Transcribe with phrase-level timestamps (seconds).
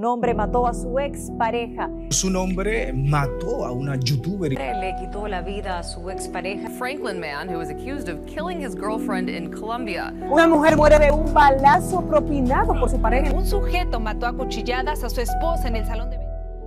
[0.00, 1.90] Un hombre mató a su expareja.
[2.10, 4.52] Su nombre mató a una youtuber.
[4.52, 6.70] Le quitó la vida a su expareja.
[6.70, 10.14] Franklin man who was accused of killing his girlfriend in Colombia.
[10.30, 13.34] Una mujer muere de un balazo propinado por su pareja.
[13.34, 16.18] Un sujeto mató a cuchilladas a su esposa en el salón de...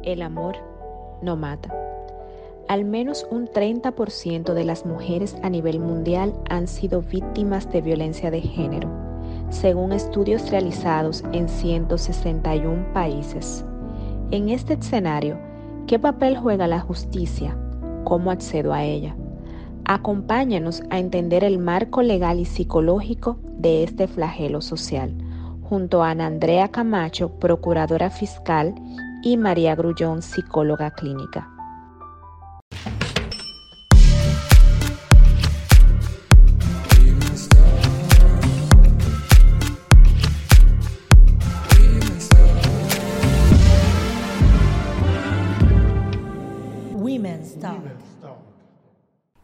[0.04, 0.57] El amor
[1.21, 1.73] no mata.
[2.68, 8.29] Al menos un 30% de las mujeres a nivel mundial han sido víctimas de violencia
[8.29, 9.11] de género
[9.52, 13.63] según estudios realizados en 161 países.
[14.31, 15.38] En este escenario,
[15.88, 17.55] ¿qué papel juega la justicia?
[18.05, 19.16] ¿Cómo accedo a ella?
[19.85, 25.13] Acompáñanos a entender el marco legal y psicológico de este flagelo social,
[25.63, 28.73] junto a Ana Andrea Camacho, procuradora fiscal,
[29.21, 31.49] y María Grullón, psicóloga clínica.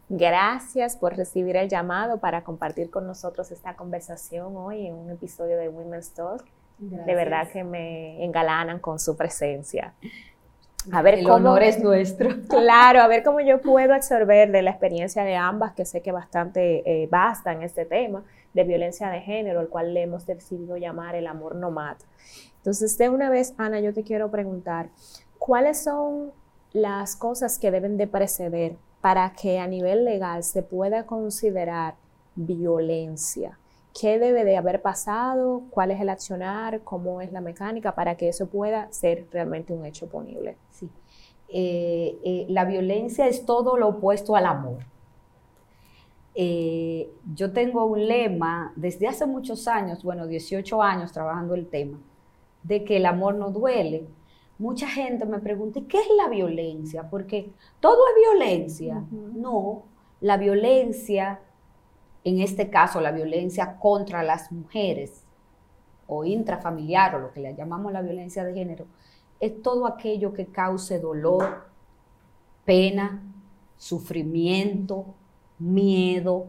[0.09, 5.58] Gracias por recibir el llamado para compartir con nosotros esta conversación hoy en un episodio
[5.58, 6.45] de Women's Talk.
[6.77, 9.95] De verdad que me engalanan con su presencia.
[10.94, 12.30] A ver, el honor es nuestro.
[12.47, 16.14] Claro, a ver cómo yo puedo absorber de la experiencia de ambas, que sé que
[16.14, 20.77] bastante eh, basta en este tema de violencia de género, el cual le hemos decidido
[20.77, 22.05] llamar el amor no mata.
[22.58, 24.89] Entonces, de una vez, Ana, yo te quiero preguntar,
[25.38, 26.31] ¿cuáles son
[26.71, 31.95] las cosas que deben de preceder para que a nivel legal se pueda considerar
[32.35, 33.57] violencia.
[33.99, 35.63] ¿Qué debe de haber pasado?
[35.71, 36.81] ¿Cuál es el accionar?
[36.81, 40.57] ¿Cómo es la mecánica para que eso pueda ser realmente un hecho punible?
[40.71, 40.89] Sí.
[41.49, 44.79] Eh, eh, la violencia es todo lo opuesto al amor.
[46.35, 51.97] Eh, yo tengo un lema desde hace muchos años, bueno, 18 años trabajando el tema,
[52.61, 54.05] de que el amor no duele,
[54.59, 57.09] mucha gente me pregunta, ¿qué es la violencia?
[57.09, 59.03] Porque todo es violencia.
[59.11, 59.83] No,
[60.22, 61.41] la violencia,
[62.23, 65.23] en este caso la violencia contra las mujeres
[66.08, 68.86] o intrafamiliar o lo que le llamamos la violencia de género,
[69.39, 71.67] es todo aquello que cause dolor,
[72.65, 73.21] pena,
[73.76, 75.14] sufrimiento,
[75.60, 76.48] miedo,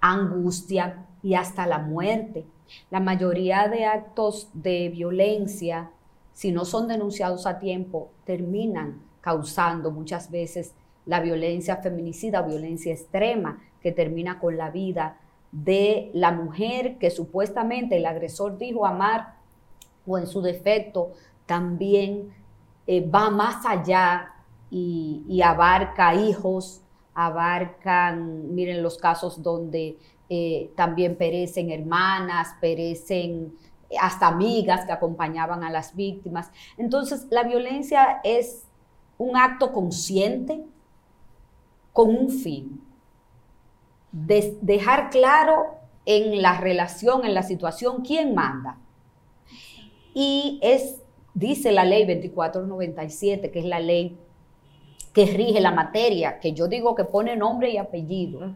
[0.00, 2.44] angustia y hasta la muerte.
[2.90, 5.90] La mayoría de actos de violencia
[6.38, 10.72] si no son denunciados a tiempo, terminan causando muchas veces
[11.04, 15.18] la violencia feminicida, violencia extrema, que termina con la vida
[15.50, 19.34] de la mujer que supuestamente el agresor dijo amar
[20.06, 21.10] o en su defecto
[21.44, 22.32] también
[22.86, 24.32] eh, va más allá
[24.70, 26.82] y, abarca hijos,
[27.14, 29.98] abarcan, miren los casos donde
[30.28, 33.56] eh, también perecen hermanas, perecen
[34.00, 36.50] hasta amigas que acompañaban a las víctimas.
[36.76, 38.64] Entonces, la violencia es
[39.16, 40.64] un acto consciente
[41.92, 42.80] con un fin.
[44.12, 45.66] dejar claro
[46.06, 48.78] en la relación, en la situación, quién manda.
[50.14, 51.02] Y es,
[51.34, 54.16] dice la ley 2497, que es la ley
[55.12, 58.54] que rige la materia, que yo digo que pone nombre y apellido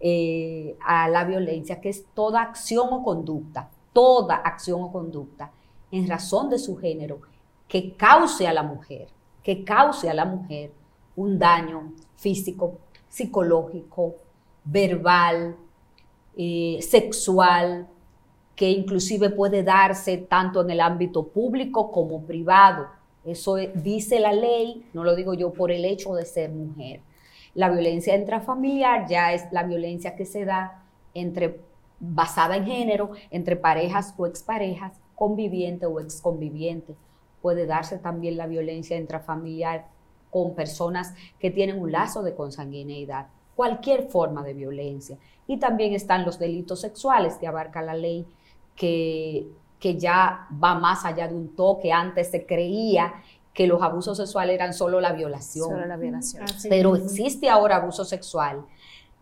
[0.00, 5.50] eh, a la violencia, que es toda acción o conducta toda acción o conducta
[5.90, 7.20] en razón de su género
[7.68, 9.08] que cause a la mujer,
[9.42, 10.72] que cause a la mujer
[11.16, 12.78] un daño físico,
[13.08, 14.16] psicológico,
[14.64, 15.56] verbal,
[16.36, 17.88] eh, sexual,
[18.54, 22.88] que inclusive puede darse tanto en el ámbito público como privado.
[23.24, 27.00] Eso dice la ley, no lo digo yo por el hecho de ser mujer.
[27.54, 30.84] La violencia intrafamiliar ya es la violencia que se da
[31.14, 31.60] entre
[32.00, 36.96] basada en género entre parejas o exparejas, conviviente o exconviviente.
[37.42, 39.86] Puede darse también la violencia intrafamiliar
[40.30, 45.18] con personas que tienen un lazo de consanguineidad, cualquier forma de violencia.
[45.46, 48.24] Y también están los delitos sexuales que abarca la ley,
[48.76, 51.92] que, que ya va más allá de un toque.
[51.92, 53.14] Antes se creía
[53.52, 55.68] que los abusos sexuales eran solo la violación.
[55.68, 56.46] Solo la violación.
[56.68, 58.64] Pero existe ahora abuso sexual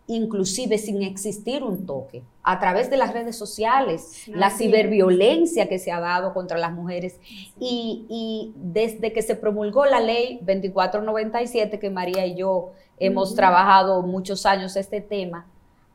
[0.09, 5.93] inclusive sin existir un toque, a través de las redes sociales, la ciberviolencia que se
[5.93, 7.21] ha dado contra las mujeres
[7.61, 14.47] y, desde que se promulgó la ley 2497, que María y yo hemos trabajado muchos
[14.47, 15.47] años este tema,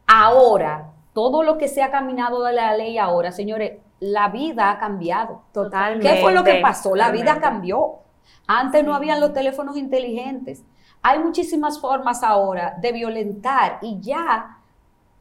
[0.06, 4.80] ahora, todo lo que se ha caminado de la ley ahora, señores, la vida ha
[4.80, 5.42] cambiado.
[5.54, 6.08] Totalmente.
[6.08, 6.96] ¿Qué fue lo que pasó?
[6.96, 7.96] La vida cambió.
[8.46, 10.64] Antes no habían los teléfonos inteligentes.
[11.04, 14.58] Hay muchísimas formas ahora de violentar y ya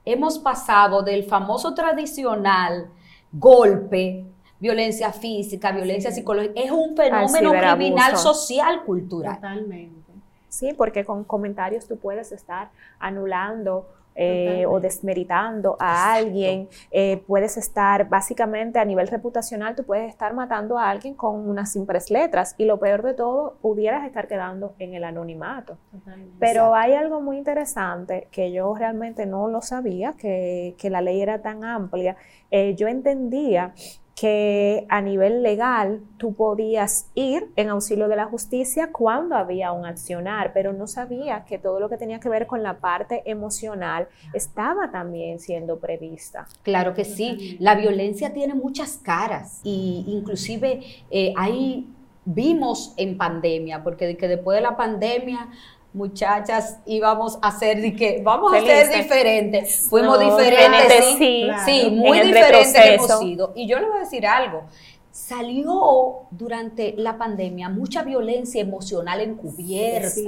[0.04, 2.88] hemos pasado del famoso tradicional
[3.32, 4.24] golpe,
[4.60, 9.34] violencia física, violencia psicológica, es un fenómeno criminal social cultural.
[9.34, 10.12] Totalmente.
[10.48, 12.70] Sí, porque con comentarios tú puedes estar
[13.00, 20.08] anulando eh, o desmeritando a alguien, eh, puedes estar básicamente a nivel reputacional, tú puedes
[20.08, 24.28] estar matando a alguien con unas simples letras y lo peor de todo, pudieras estar
[24.28, 25.78] quedando en el anonimato.
[25.90, 26.36] Totalmente.
[26.38, 31.20] Pero hay algo muy interesante que yo realmente no lo sabía, que, que la ley
[31.20, 32.16] era tan amplia.
[32.50, 33.72] Eh, yo entendía
[34.22, 39.84] que a nivel legal tú podías ir en auxilio de la justicia cuando había un
[39.84, 44.06] accionar, pero no sabía que todo lo que tenía que ver con la parte emocional
[44.32, 46.46] estaba también siendo prevista.
[46.62, 51.88] Claro que sí, la violencia tiene muchas caras y inclusive eh, ahí
[52.24, 55.48] vimos en pandemia, porque que después de la pandemia
[55.94, 61.42] muchachas íbamos a ser de que vamos a ser diferentes, fuimos No, diferentes, sí, sí,
[61.44, 61.62] claro.
[61.64, 63.52] sí, En muy diferentes hemos sido.
[63.54, 64.62] Y yo le voy a decir algo.
[65.10, 70.26] Salió durante la pandemia mucha violencia emocional encubierta, Sí,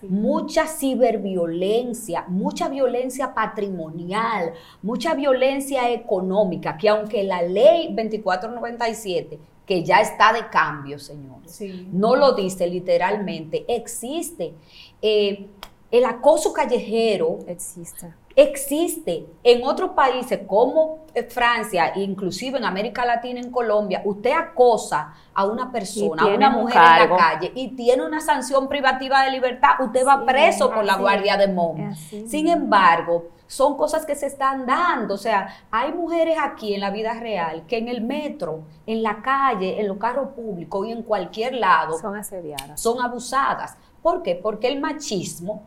[0.00, 0.06] sí.
[0.08, 4.52] mucha ciberviolencia, mucha violencia patrimonial,
[4.82, 11.88] mucha violencia económica, que aunque la ley 2497, que ya está de cambio, señores, Sí.
[11.92, 14.54] no lo dice literalmente, existe.
[15.00, 15.48] Eh,
[15.90, 18.12] el acoso callejero Existe.
[18.34, 25.14] existe en otros países como eh, Francia, inclusive en América Latina, en Colombia, usted acosa
[25.32, 29.22] a una persona, a una un mujer en la calle y tiene una sanción privativa
[29.24, 32.26] de libertad, usted va preso por la guardia de así.
[32.26, 35.14] Sin embargo, son cosas que se están dando.
[35.14, 39.22] O sea, hay mujeres aquí en la vida real que en el metro, en la
[39.22, 42.80] calle, en los carros públicos y en cualquier lado Son asediadas.
[42.80, 43.76] son abusadas.
[44.02, 44.34] ¿Por qué?
[44.34, 45.62] Porque el machismo,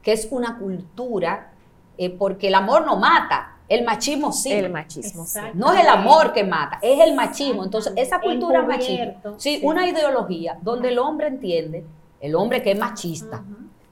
[0.00, 1.50] que es una cultura,
[1.98, 4.52] eh, porque el amor no mata, el machismo sí.
[4.52, 5.26] El machismo.
[5.26, 5.40] sí.
[5.54, 7.64] No es el amor que mata, es el machismo.
[7.64, 9.60] Entonces, esa cultura machista, sí, sí.
[9.64, 11.84] una ideología donde el hombre entiende,
[12.20, 13.42] el hombre que es machista,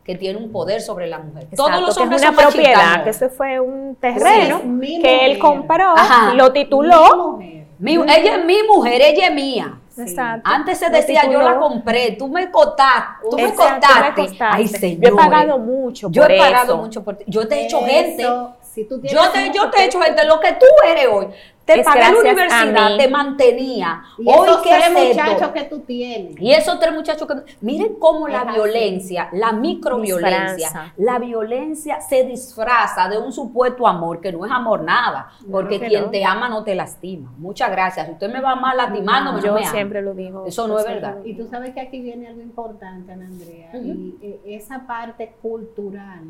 [0.07, 1.49] que tiene un poder sobre la mujer.
[1.57, 5.27] Todos los que es hombres una son propiedad, que eso fue un terreno Sí, que
[5.27, 6.33] él compró, Ajá.
[6.35, 7.39] lo tituló.
[7.39, 8.07] Mi mujer.
[8.07, 9.79] Mi- ella es mi mujer, ella es mía.
[9.99, 10.43] Exacto.
[10.45, 14.23] Antes se decía, yo la compré, tú me costaste, tú me Exacto, me costaste.
[14.23, 14.45] costaste.
[14.57, 15.15] Ay, Yo he señores.
[15.17, 16.77] pagado mucho Yo por he pagado eso.
[16.77, 17.25] mucho por ti.
[17.27, 18.27] Yo te he hecho Eso, gente.
[18.63, 20.25] si tú tienes Yo te, yo te he hecho gente.
[20.25, 21.27] Lo que tú eres hoy.
[21.67, 24.03] Te Es pagué la universidad, te mantenía.
[24.19, 26.41] Y hoy, esos ¿qué tres muchachos que tú tienes.
[26.41, 27.57] Y esos tres muchachos que...
[27.61, 28.53] Miren cómo la así.
[28.53, 30.93] violencia, la microviolencia, Disfraza.
[30.97, 35.89] la violencia se disfraza de un supuesto amor, que no es amor nada, porque que
[35.89, 36.11] quien no.
[36.11, 37.33] te ama no te lastima.
[37.37, 38.07] Muchas gracias.
[38.07, 39.71] Si usted me va más lastimando, no, Yo me ama.
[39.73, 40.47] siempre lo digo.
[40.47, 41.17] Eso no es verdad.
[41.25, 46.23] Y tú sabes que aquí viene algo importante, Ana Andrea, y eh, esa parte cultural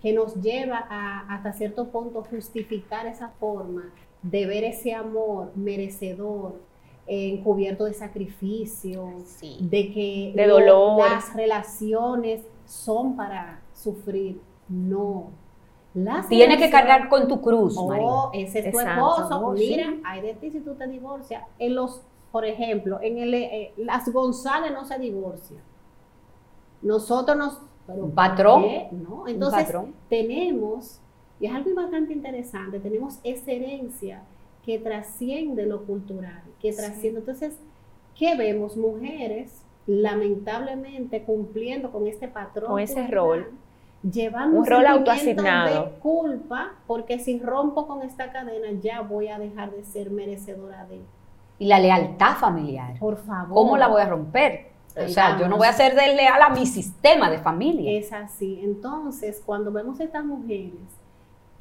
[0.00, 3.82] que nos lleva a hasta cierto punto justificar esa forma
[4.22, 6.60] de ver ese amor merecedor,
[7.06, 9.08] eh, encubierto de sacrificio,
[9.60, 11.10] de que De lo- dolor.
[11.10, 14.40] las relaciones son para sufrir.
[14.68, 15.30] No.
[15.94, 18.06] Las Tienes que cargar con tu cruz, María.
[18.06, 19.28] Oh, ese es tu esposo.
[19.44, 21.42] Oh, Mira, hay de ti si tú te divorcias.
[21.58, 25.60] En los, por ejemplo, en el, eh, las González no se divorcian.
[26.82, 27.60] Nosotros nos.
[27.86, 28.64] pero Un patrón.
[28.92, 29.94] No, entonces patrón.
[30.08, 31.00] tenemos,
[31.40, 34.22] y es algo bastante interesante, tenemos esa herencia
[34.62, 37.20] que trasciende lo cultural, que trasciende.
[37.20, 37.58] Entonces,
[38.14, 38.76] ¿qué vemos?
[38.76, 42.70] Mujeres, lamentablemente, cumpliendo con este patrón.
[42.70, 43.52] Con ese cultural, rol.
[44.02, 45.84] Llevando Un rol sentimiento autoasignado.
[45.84, 50.84] de culpa, porque si rompo con esta cadena, ya voy a dejar de ser merecedora
[50.84, 51.00] de.
[51.58, 52.98] Y la lealtad familiar.
[52.98, 53.54] Por favor.
[53.54, 54.68] ¿Cómo la voy a romper?
[54.96, 57.98] O sea, yo no voy a ser desleal a mi sistema de familia.
[57.98, 58.60] Es así.
[58.62, 60.99] Entonces, cuando vemos estas mujeres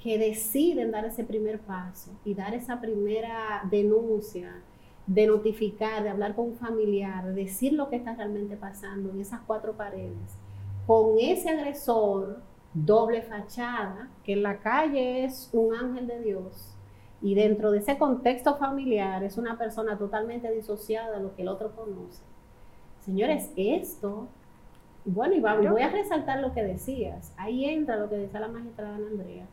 [0.04, 4.62] que deciden dar ese primer paso y dar esa primera denuncia,
[5.06, 9.20] de notificar, de hablar con un familiar, de decir lo que está realmente pasando en
[9.20, 10.38] esas cuatro paredes,
[10.86, 12.42] con ese agresor
[12.74, 16.76] doble fachada, que en la calle es un ángel de Dios
[17.22, 21.48] y dentro de ese contexto familiar es una persona totalmente disociada de lo que el
[21.50, 22.22] otro conoce.
[23.02, 24.28] Señores, esto
[25.06, 27.34] bueno, y voy a resaltar lo que decías.
[27.38, 29.46] Ahí entra lo que decía la magistrada Ana Andrea.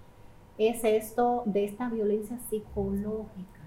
[0.59, 3.61] Es esto de esta violencia psicológica.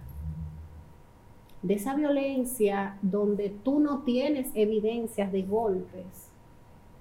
[1.61, 6.29] De esa violencia donde tú no tienes evidencias de golpes,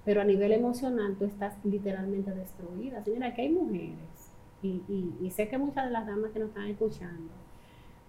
[0.04, 3.04] pero a nivel emocional tú estás literalmente destruida.
[3.04, 6.49] Señora, aquí hay mujeres, y, y- y sé que muchas de las damas que nos
[6.50, 7.30] están escuchando,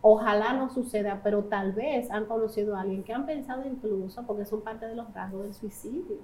[0.02, 4.46] ojalá no suceda, pero tal vez han conocido a alguien que han pensado incluso, porque
[4.46, 6.18] son parte de los rasgos del suicidio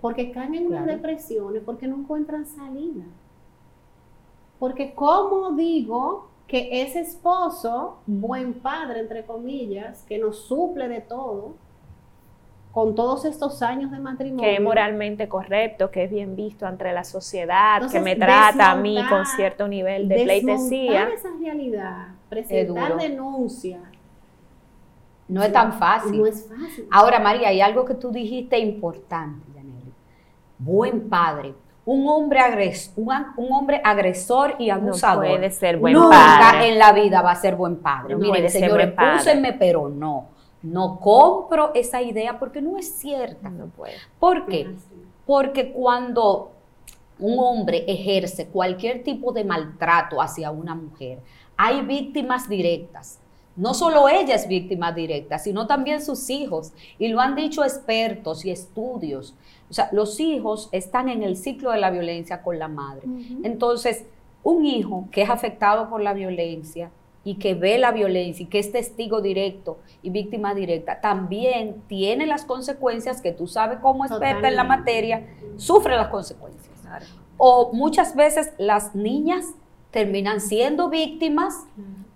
[0.00, 3.04] porque caen en unas depresiones, porque no encuentran salida.
[4.60, 11.54] Porque ¿cómo digo que ese esposo, buen padre, entre comillas, que nos suple de todo,
[12.72, 14.44] con todos estos años de matrimonio.
[14.44, 18.72] Que es moralmente correcto, que es bien visto ante la sociedad, Entonces, que me trata
[18.72, 21.08] a mí con cierto nivel de pleitesía.
[21.08, 23.80] esa realidad, presentar denuncia,
[25.26, 26.18] No es tan fácil.
[26.18, 26.86] no es fácil.
[26.90, 29.92] Ahora, María, hay algo que tú dijiste importante, Yaneli.
[30.58, 31.54] Buen padre.
[31.86, 35.26] Un hombre, agres- un, hombre agresor y abusador.
[35.26, 36.68] puede ser buen nunca padre.
[36.72, 38.14] en la vida va a ser buen padre.
[38.14, 39.16] No Miren, señores, buen padre.
[39.16, 40.26] úsenme, pero no.
[40.62, 43.48] No compro esa idea porque no es cierta.
[43.48, 43.94] No puede.
[44.18, 44.70] ¿Por qué?
[45.26, 46.52] Porque cuando
[47.18, 51.18] un hombre ejerce cualquier tipo de maltrato hacia una mujer,
[51.56, 53.18] hay víctimas directas.
[53.56, 56.72] No solo ella es víctima directa, sino también sus hijos.
[56.98, 59.34] Y lo han dicho expertos y estudios.
[59.70, 63.02] O sea, los hijos están en el ciclo de la violencia con la madre.
[63.44, 64.04] Entonces,
[64.42, 66.90] un hijo que es afectado por la violencia
[67.22, 72.26] y que ve la violencia y que es testigo directo y víctima directa, también tiene
[72.26, 76.70] las consecuencias que tú sabes como experta en la materia, sufre las consecuencias.
[77.36, 79.44] O muchas veces las niñas
[79.90, 81.66] terminan siendo víctimas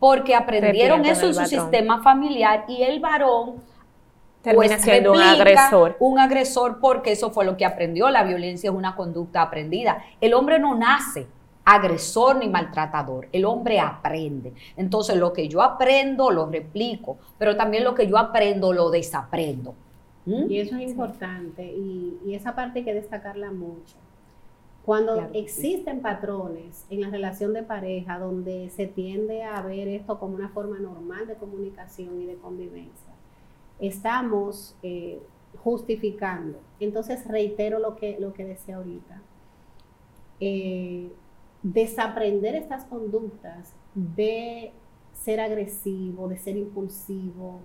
[0.00, 3.54] porque aprendieron eso en el su sistema familiar y el varón
[4.44, 5.96] Termina pues, siendo un replica agresor.
[5.98, 8.10] Un agresor porque eso fue lo que aprendió.
[8.10, 10.04] La violencia es una conducta aprendida.
[10.20, 11.26] El hombre no nace
[11.64, 13.28] agresor ni maltratador.
[13.32, 14.52] El hombre aprende.
[14.76, 19.74] Entonces lo que yo aprendo lo replico, pero también lo que yo aprendo lo desaprendo.
[20.26, 20.50] ¿Mm?
[20.50, 23.96] Y eso es importante y, y esa parte hay que destacarla mucho.
[24.84, 25.70] Cuando Claro que sí.
[25.70, 30.50] existen patrones en la relación de pareja donde se tiende a ver esto como una
[30.50, 33.03] forma normal de comunicación y de convivencia,
[33.80, 35.20] estamos eh,
[35.62, 36.58] justificando.
[36.80, 39.22] Entonces reitero lo que, lo que decía ahorita.
[40.40, 41.10] Eh,
[41.62, 44.72] desaprender estas conductas de
[45.12, 47.60] ser agresivo, de ser impulsivo,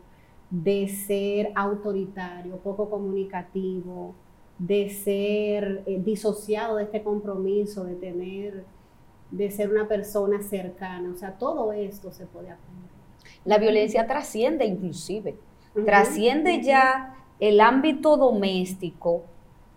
[0.50, 4.16] de ser autoritario, poco comunicativo,
[4.58, 8.64] de ser eh, disociado de este compromiso, de tener,
[9.32, 11.12] de ser una persona cercana.
[11.12, 12.90] O sea, todo esto se puede aprender.
[13.46, 15.38] La violencia trasciende inclusive.
[15.86, 19.24] Trasciende ya el ámbito doméstico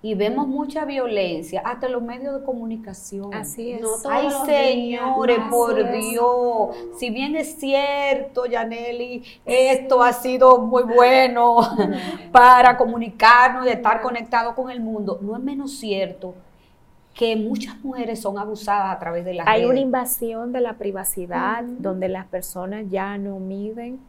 [0.04, 3.32] y vemos mucha violencia hasta los medios de comunicación.
[3.32, 3.80] Así es.
[3.80, 6.11] No Ay, señores, días, por es.
[6.11, 6.76] Dios.
[6.99, 11.58] Si bien es cierto, Yaneli, esto ha sido muy bueno
[12.32, 16.34] para comunicarnos y estar conectados con el mundo, no es menos cierto
[17.14, 21.62] que muchas mujeres son abusadas a través de las Hay una invasión de la privacidad
[21.62, 24.00] donde las personas ya no miden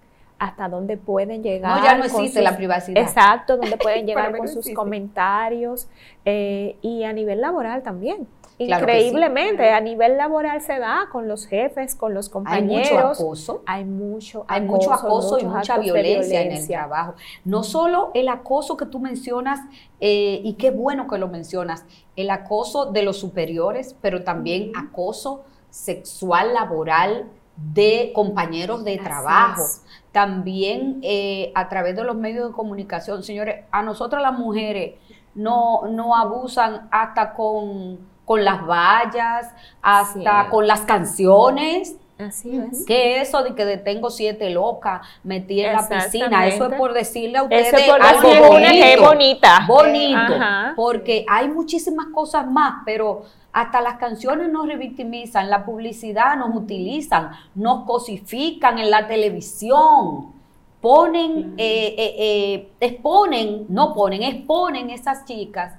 [0.43, 1.77] hasta dónde pueden llegar.
[1.79, 3.01] No, ya no existe sus- la privacidad.
[3.01, 4.73] Exacto, donde pueden llegar con sus existe.
[4.75, 5.87] comentarios
[6.25, 8.27] eh, y a nivel laboral también.
[8.57, 8.97] Claro que sí.
[9.07, 12.91] Increíblemente, a nivel laboral se da con los jefes, con los Hay compañeros.
[12.91, 13.63] mucho acoso.
[13.65, 17.15] Hay mucho Hay mucho acoso y mucha violencia, en el trabajo.
[17.45, 19.59] No solo el acoso que tú mencionas,
[19.99, 21.85] eh, y qué bueno que lo mencionas,
[22.15, 29.63] el acoso de los superiores, pero también acoso sexual laboral de compañeros de trabajo.
[30.11, 33.23] También eh, a través de los medios de comunicación.
[33.23, 34.95] Señores, a nosotras las mujeres
[35.35, 40.49] no, no abusan hasta con, con las vallas, hasta Sí.
[40.51, 41.95] con las canciones.
[42.17, 42.85] Así es.
[42.85, 46.47] ¿Qué es eso de que detengo siete locas metí en la piscina?
[46.47, 49.07] Eso es por decirle a ustedes Eso es por algo decir que es bonito.
[49.07, 49.65] bonita.
[49.67, 50.35] Bonito.
[50.35, 50.73] Ajá.
[50.75, 57.31] Porque hay muchísimas cosas más, pero hasta las canciones nos revictimizan, la publicidad nos utilizan,
[57.55, 60.33] nos cosifican en la televisión.
[60.81, 65.73] Ponen, eh, eh, eh, exponen, no ponen, exponen esas chicas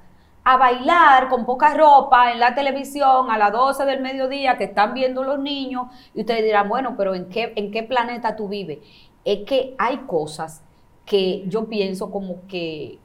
[0.45, 4.93] a bailar con poca ropa en la televisión a las 12 del mediodía que están
[4.93, 8.79] viendo los niños y ustedes dirán, bueno, pero ¿en qué, en qué planeta tú vives?
[9.25, 10.63] Es que hay cosas
[11.07, 12.99] que yo pienso como que,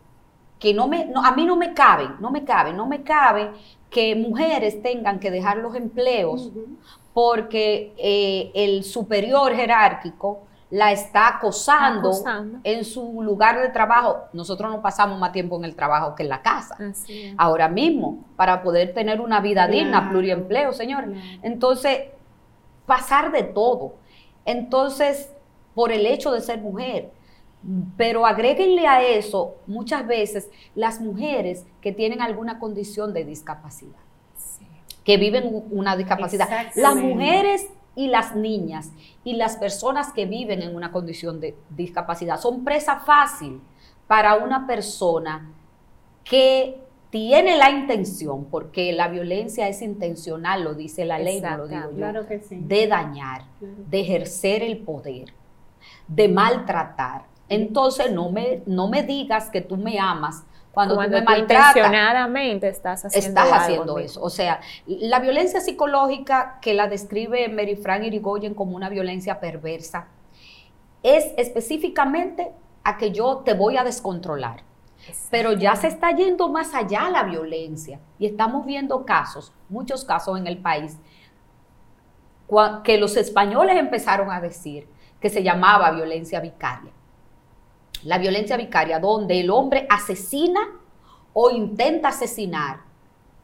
[0.59, 3.51] que no me, no, a mí no me caben, no me caben, no me cabe
[3.89, 6.51] que mujeres tengan que dejar los empleos
[7.13, 12.59] porque eh, el superior jerárquico la está acosando, Acosando.
[12.63, 14.25] en su lugar de trabajo.
[14.33, 16.77] Nosotros no pasamos más tiempo en el trabajo que en la casa.
[17.37, 21.09] Ahora mismo, para poder tener una vida digna, pluriempleo, señores.
[21.09, 21.39] Claro.
[21.41, 21.99] Entonces,
[22.85, 23.95] pasar de todo.
[24.45, 25.31] Entonces,
[25.73, 27.11] por el hecho de ser mujer.
[27.97, 33.99] Pero agréguenle a eso muchas veces las mujeres que tienen alguna condición de discapacidad,
[35.03, 36.47] que viven una discapacidad.
[36.75, 38.91] Las mujeres y las niñas
[39.23, 43.61] y las personas que viven en una condición de discapacidad son presa fácil
[44.07, 45.51] para una persona
[46.23, 51.67] que tiene la intención, porque la violencia es intencional, lo dice la ley, no lo
[51.67, 52.57] digo yo, Claro que sí.
[52.61, 55.33] de dañar, de ejercer el poder,
[56.07, 57.23] de maltratar.
[57.47, 60.43] Entonces no me, no me digas que tú me amas
[60.79, 61.75] cuando, Cuando tú me maltratas.
[61.75, 64.21] intencionadamente estás haciendo Estás haciendo eso.
[64.21, 70.07] O sea, la violencia psicológica que la describe Mary Frank Irigoyen como una violencia perversa
[71.03, 72.53] es específicamente
[72.85, 74.63] a que yo te voy a descontrolar.
[75.29, 80.39] Pero ya se está yendo más allá la violencia y estamos viendo casos, muchos casos
[80.39, 80.97] en el país,
[82.85, 84.87] que los españoles empezaron a decir
[85.19, 86.93] que se llamaba violencia vicaria.
[88.03, 90.61] La violencia vicaria donde el hombre asesina
[91.33, 92.81] o intenta asesinar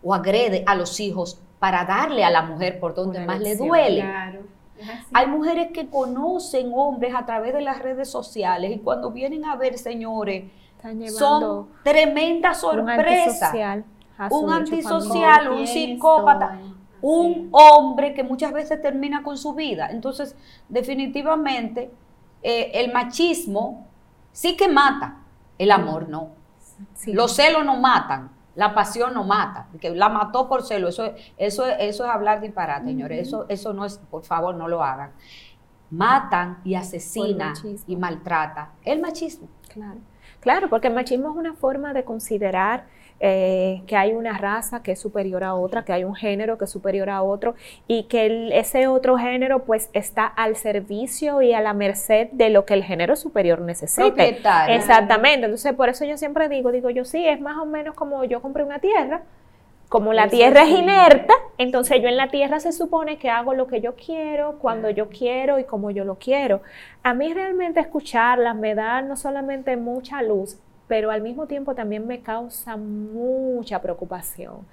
[0.04, 3.56] o agrede a los hijos para darle a la mujer por donde Una más le
[3.56, 4.02] duele.
[4.02, 4.42] Claro.
[5.14, 9.56] Hay mujeres que conocen hombres a través de las redes sociales y cuando vienen a
[9.56, 10.52] ver, señores,
[11.18, 13.42] son tremendas un sorpresas.
[13.42, 13.86] antisocial
[14.30, 16.60] Un antisocial, un ¿Quién psicópata,
[17.02, 19.90] un hombre que muchas veces termina con su vida.
[19.92, 20.36] Entonces,
[20.70, 21.92] definitivamente,
[22.44, 23.88] eh, el machismo
[24.36, 25.20] sí que mata,
[25.58, 26.32] el amor no.
[26.94, 27.14] Sí.
[27.14, 29.68] Los celos no matan, la pasión no mata.
[29.80, 33.28] Que la mató por celo, eso, eso, eso es hablar disparate, señores.
[33.28, 35.12] Eso, eso no es, por favor, no lo hagan.
[35.90, 37.86] Matan y asesinan machismo.
[37.88, 38.70] y maltratan.
[38.84, 39.48] El machismo.
[39.70, 40.00] Claro.
[40.42, 42.88] Claro, porque el machismo es una forma de considerar
[43.20, 46.66] eh, que hay una raza que es superior a otra, que hay un género que
[46.66, 47.56] es superior a otro
[47.88, 52.50] y que el- ese otro género pues está al servicio y a la merced de
[52.50, 54.34] lo que el género superior necesite.
[54.66, 58.24] Exactamente, entonces por eso yo siempre digo, digo yo sí, es más o menos como
[58.26, 59.24] yo compré una tierra,
[59.90, 63.68] como la tierra es inerta, entonces yo en la tierra se supone que hago lo
[63.68, 66.62] que yo quiero, cuando yo quiero y como yo lo quiero.
[67.04, 72.06] A mí realmente escucharlas me da no solamente mucha luz, pero al mismo tiempo también
[72.08, 74.66] me causa mucha preocupación,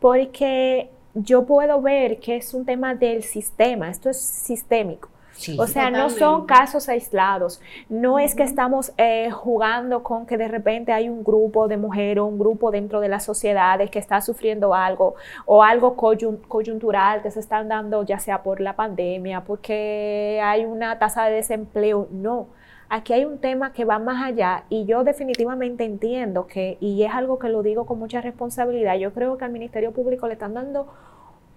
[0.00, 5.08] porque yo puedo ver que es un tema del sistema, esto es sistémico.
[5.32, 5.56] Sí.
[5.58, 7.62] O sea, no son casos aislados.
[7.88, 12.22] No es que estamos eh, jugando con que de repente hay un grupo de mujeres,
[12.22, 15.14] un grupo dentro de las sociedades que está sufriendo algo
[15.46, 20.66] o algo coyun- coyuntural que se están dando ya sea por la pandemia, porque hay
[20.66, 22.06] una tasa de desempleo.
[22.10, 22.48] No.
[22.92, 27.14] Aquí hay un tema que va más allá y yo definitivamente entiendo que, y es
[27.14, 30.54] algo que lo digo con mucha responsabilidad, yo creo que al Ministerio Público le están
[30.54, 30.88] dando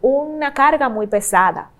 [0.02, 1.72] una carga muy pesada.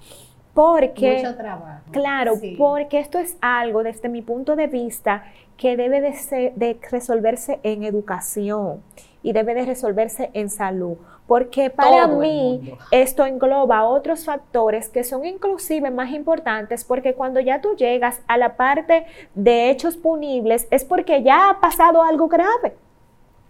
[0.56, 1.82] Porque Mucho trabajo.
[1.92, 2.56] Claro, Sí.
[2.58, 5.24] porque esto es algo desde mi punto de vista
[5.58, 8.82] que debe de, ser- de resolverse en educación
[9.24, 15.04] y debe de resolverse en salud, porque para Todo mí esto engloba otros factores que
[15.04, 20.68] son inclusive más importantes, porque cuando ya tú llegas a la parte de hechos punibles
[20.70, 22.76] es porque ya ha pasado algo grave.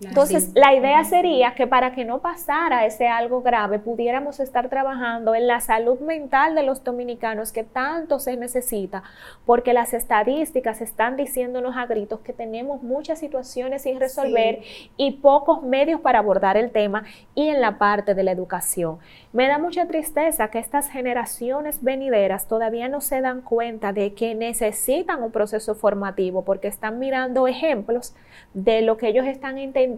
[0.09, 5.35] Entonces, la idea sería que para que no pasara ese algo grave, pudiéramos estar trabajando
[5.35, 9.03] en la salud mental de los dominicanos que tanto se necesita,
[9.45, 14.61] porque las estadísticas están diciéndonos a gritos que tenemos muchas situaciones sin resolver
[14.97, 17.03] y pocos medios para abordar el tema
[17.35, 18.99] y en la parte de la educación.
[19.31, 24.35] Me da mucha tristeza que estas generaciones venideras todavía no se dan cuenta de que
[24.35, 28.15] necesitan un proceso formativo porque están mirando ejemplos
[28.53, 29.92] de lo que ellos están entendiendo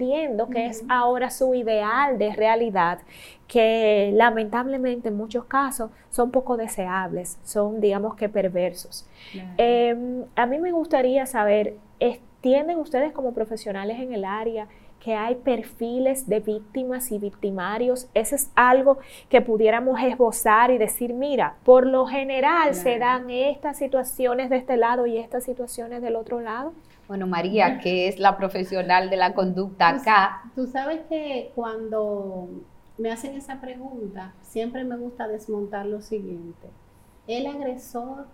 [0.50, 3.00] que es ahora su ideal de realidad,
[3.48, 9.08] que lamentablemente en muchos casos son poco deseables, son digamos que perversos.
[9.32, 9.50] Claro.
[9.58, 14.68] Eh, a mí me gustaría saber, ¿es- ¿tienen ustedes como profesionales en el área
[15.00, 18.08] que hay perfiles de víctimas y victimarios?
[18.14, 18.98] Eso es algo
[19.30, 23.00] que pudiéramos esbozar y decir, mira, por lo general se Claro.
[23.00, 26.74] dan estas situaciones de este lado y estas situaciones del otro lado.
[27.08, 32.48] Bueno, María, que es la profesional de la conducta acá, Tú sabes que cuando
[32.98, 36.70] me hacen esa pregunta, siempre me gusta desmontar lo siguiente.
[37.28, 38.26] El agresor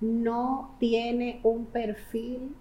[0.00, 2.54] no tiene un perfil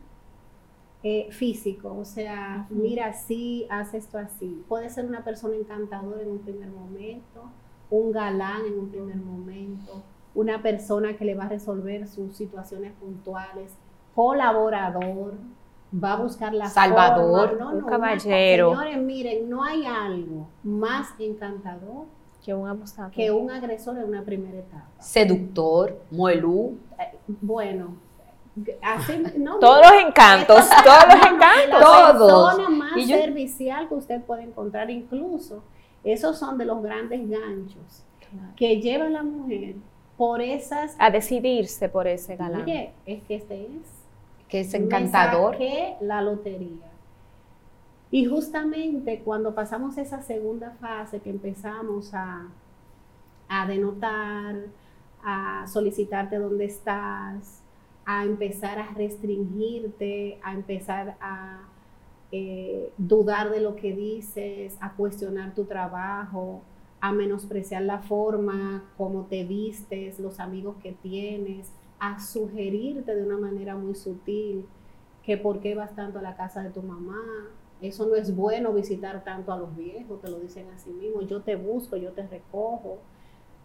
[1.04, 4.63] eh, físico, o sea, mira así, hace esto así.
[4.70, 7.44] Puede ser una persona encantadora en un primer momento,
[7.89, 10.02] un galán en un primer momento,
[10.34, 13.74] una persona que le va a resolver sus situaciones puntuales,
[14.16, 15.34] colaborador,
[16.04, 17.66] va a buscar la Salvador, forma.
[17.66, 18.72] No, un no, caballero.
[18.72, 22.06] una- señores, miren, no hay algo más encantador
[22.44, 23.12] Que un abusador.
[23.12, 24.88] que un agresor en una primera etapa.
[25.00, 26.78] seductor, muelú,
[27.42, 27.96] Bueno,
[29.38, 31.70] no, Todos los encantos, todos los encantos.
[31.70, 32.56] La Todos.
[32.56, 35.63] persona más Y yo- servicial que usted puede encontrar, incluso,
[36.04, 38.04] esos son de los grandes ganchos
[38.56, 39.76] que lleva a la mujer
[40.18, 40.96] por esas.
[41.00, 42.63] A decidirse por ese galán.
[42.63, 43.70] Oye, es que este es.
[44.48, 45.54] que es encantador.
[45.54, 46.92] saqué la lotería.
[48.12, 52.44] Y justamente cuando pasamos esa segunda fase que empezamos a,
[53.50, 54.56] a denotar,
[55.24, 57.62] a solicitarte dónde estás,
[58.06, 61.68] a empezar a restringirte, a empezar a
[62.32, 66.62] eh, dudar de lo que dices, a cuestionar tu trabajo,
[67.00, 73.38] a menospreciar la forma, cómo te vistes, los amigos que tienes, a sugerirte de una
[73.38, 74.66] manera muy sutil
[75.24, 77.22] que por qué vas tanto a la casa de tu mamá.
[77.82, 81.22] Eso no es bueno visitar tanto a los viejos, te lo dicen así mismo.
[81.22, 83.00] Yo te busco, yo te recojo.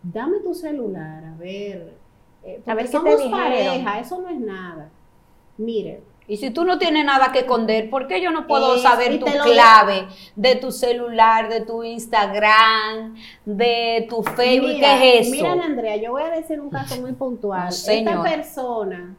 [0.03, 1.97] Dame tu celular, a ver,
[2.45, 4.91] eh, A ver qué somos pareja, eso no es nada.
[5.57, 8.83] Mire, Y si tú no tienes nada que esconder, ¿por qué yo no puedo Es-
[8.83, 14.69] saber tu clave de tu celular, de tu Instagram, de tu Facebook?
[14.75, 15.37] Mira, ¿Qué es eso?
[15.37, 17.71] Mira, Andrea, yo voy a decir un caso muy puntual.
[17.71, 19.17] No, Esta persona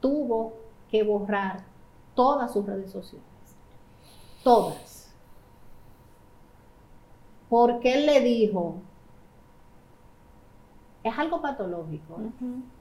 [0.00, 0.52] tuvo
[0.90, 1.60] que borrar
[2.14, 3.24] todas sus redes sociales.
[4.44, 5.10] Todas.
[7.48, 8.76] Porque él le dijo,
[11.02, 12.18] es algo patológico.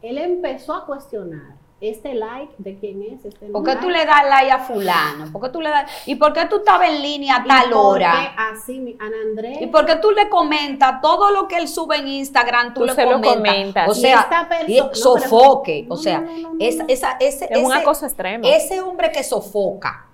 [0.02, 3.82] Él empezó a cuestionar este like de quién es, este ¿Por qué like.
[3.86, 5.32] tú le das like a fulano?
[5.32, 5.90] ¿Por qué tú le das?
[6.06, 8.36] ¿Y por qué tú estabas en línea a tal hora?
[8.52, 9.62] Así, mi- Ana Andrea.
[9.64, 12.74] ¿Y por qué tú le comentas todo lo que él sube en Instagram?
[12.74, 13.36] Tú, Tú le se lo comentas.
[13.38, 13.88] comentas.
[13.90, 14.28] O Y sea,
[14.68, 15.86] y sofoque.
[15.88, 16.86] no, o sea, no, no, no, no, esa-
[17.22, 18.44] ese, Es un ese- acoso extremo.
[18.46, 20.06] ese hombre que sofoca,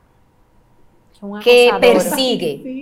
[1.43, 2.74] que persigue, Sí.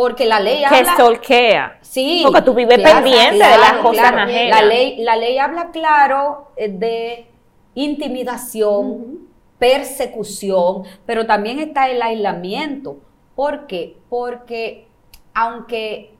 [0.00, 0.94] Porque la ley que habla...
[0.94, 1.78] stalkea.
[1.82, 4.60] Sí, Porque tú vives pendiente de las cosas ajenas.
[4.60, 7.26] La ley, la ley habla claro eh, de
[7.74, 12.96] intimidación, persecución, pero también está el aislamiento.
[13.34, 13.98] ¿Por qué?
[14.08, 14.88] Porque
[15.34, 16.14] aunque,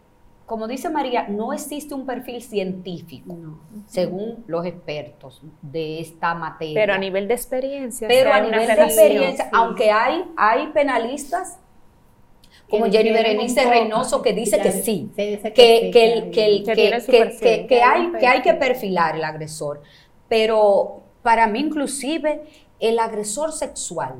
[0.45, 3.35] como dice María, no existe un perfil científico,
[3.87, 6.75] según los expertos de esta materia.
[6.75, 8.09] Pero a nivel de experiencia.
[8.09, 9.51] Pero a nivel de experiencia, sí.
[9.55, 11.59] aunque hay, hay penalistas
[12.71, 13.65] como Jenny Berenice.
[13.69, 15.41] Reynoso que dice que sí, que,
[17.83, 19.83] hay- que, hay perfilar el agresor.
[20.29, 22.43] Pero para mí inclusive
[22.79, 24.15] el agresor sexual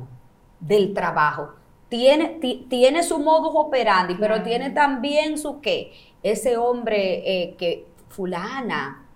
[0.59, 1.53] del trabajo
[1.89, 4.43] tiene, ti- tiene su modus operandi, pero Claro.
[4.43, 5.91] tiene también su qué.
[6.23, 9.07] Ese hombre eh, que, fulana,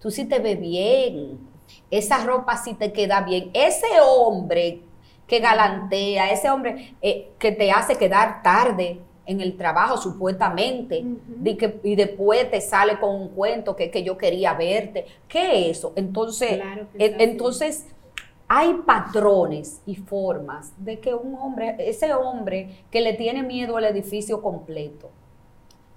[0.00, 1.38] tú sí te ves bien,
[1.90, 3.50] esa ropa sí te queda bien.
[3.52, 4.80] Ese hombre
[5.30, 11.04] que galantea, ese hombre eh, que te hace quedar tarde en el trabajo supuestamente,
[11.36, 15.06] di que- y después te sale con un cuento que, que yo quería verte.
[15.28, 15.92] ¿Qué es eso?
[15.94, 17.14] Entonces, Claro así.
[17.20, 17.86] entonces
[18.48, 23.84] hay patrones y formas de que un hombre, ese hombre que le tiene miedo al
[23.84, 25.10] edificio completo,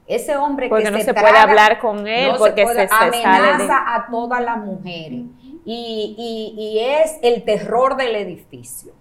[0.06, 2.64] ese hombre Porque que no se, se puede traga- hablar con él, no se porque
[2.66, 5.22] puede- se, se sale de- amenaza a todas las mujeres
[5.66, 6.16] y,
[6.56, 8.94] y- y es el terror del edificio.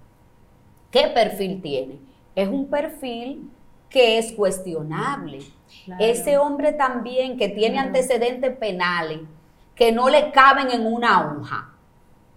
[0.93, 1.99] ¿Qué perfil tiene?
[2.37, 3.51] Es un perfil
[3.89, 5.41] que es cuestionable.
[5.87, 6.05] Claro.
[6.05, 9.21] Ese hombre también que tiene antecedentes penales
[9.75, 11.69] que no le caben en una hoja.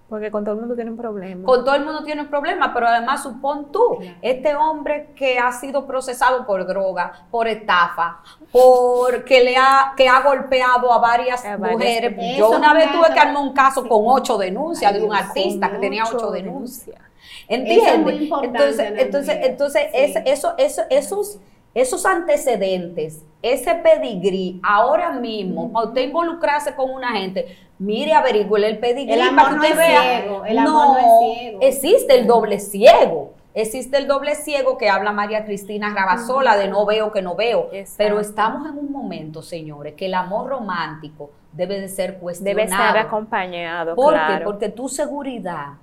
[0.08, 1.44] Porque con todo el mundo tiene un problema.
[1.46, 4.16] Con todo el mundo tiene un problema, pero además supón tú, Claro.
[4.22, 8.20] este hombre que ha sido procesado por droga, por estafa,
[8.52, 11.74] porque le ha, que ha golpeado a varias A varias
[12.14, 12.38] mujeres.
[12.38, 15.22] Yo una vez tuve que armar un caso con ocho denuncias Ay, de un Dios,
[15.28, 16.86] artista que tenía ocho ocho denuncias.
[16.86, 17.05] denuncias.
[17.48, 17.88] ¿Entiendes?
[17.88, 20.22] Eso es muy importante, entonces, entonces, entonces Sí.
[20.26, 21.40] eso, eso, esos,
[21.74, 28.80] esos antecedentes, ese pedigrí, ahora mismo, para usted involucrarse con una gente, mire, averigüe el
[28.80, 30.02] pedigrí El amor para que no es vea.
[30.02, 31.60] ciego, el amor no es ciego.
[31.62, 33.34] Existe el doble ciego.
[33.54, 37.70] Existe el doble ciego que habla María Cristina Rabazola de no veo que no veo.
[37.72, 37.96] Exacto.
[37.98, 42.58] Pero estamos en un momento, señores, que el amor romántico debe de ser cuestionado.
[42.58, 44.44] Debe estar acompañado, ¿Por qué?
[44.44, 45.76] Porque tu seguridad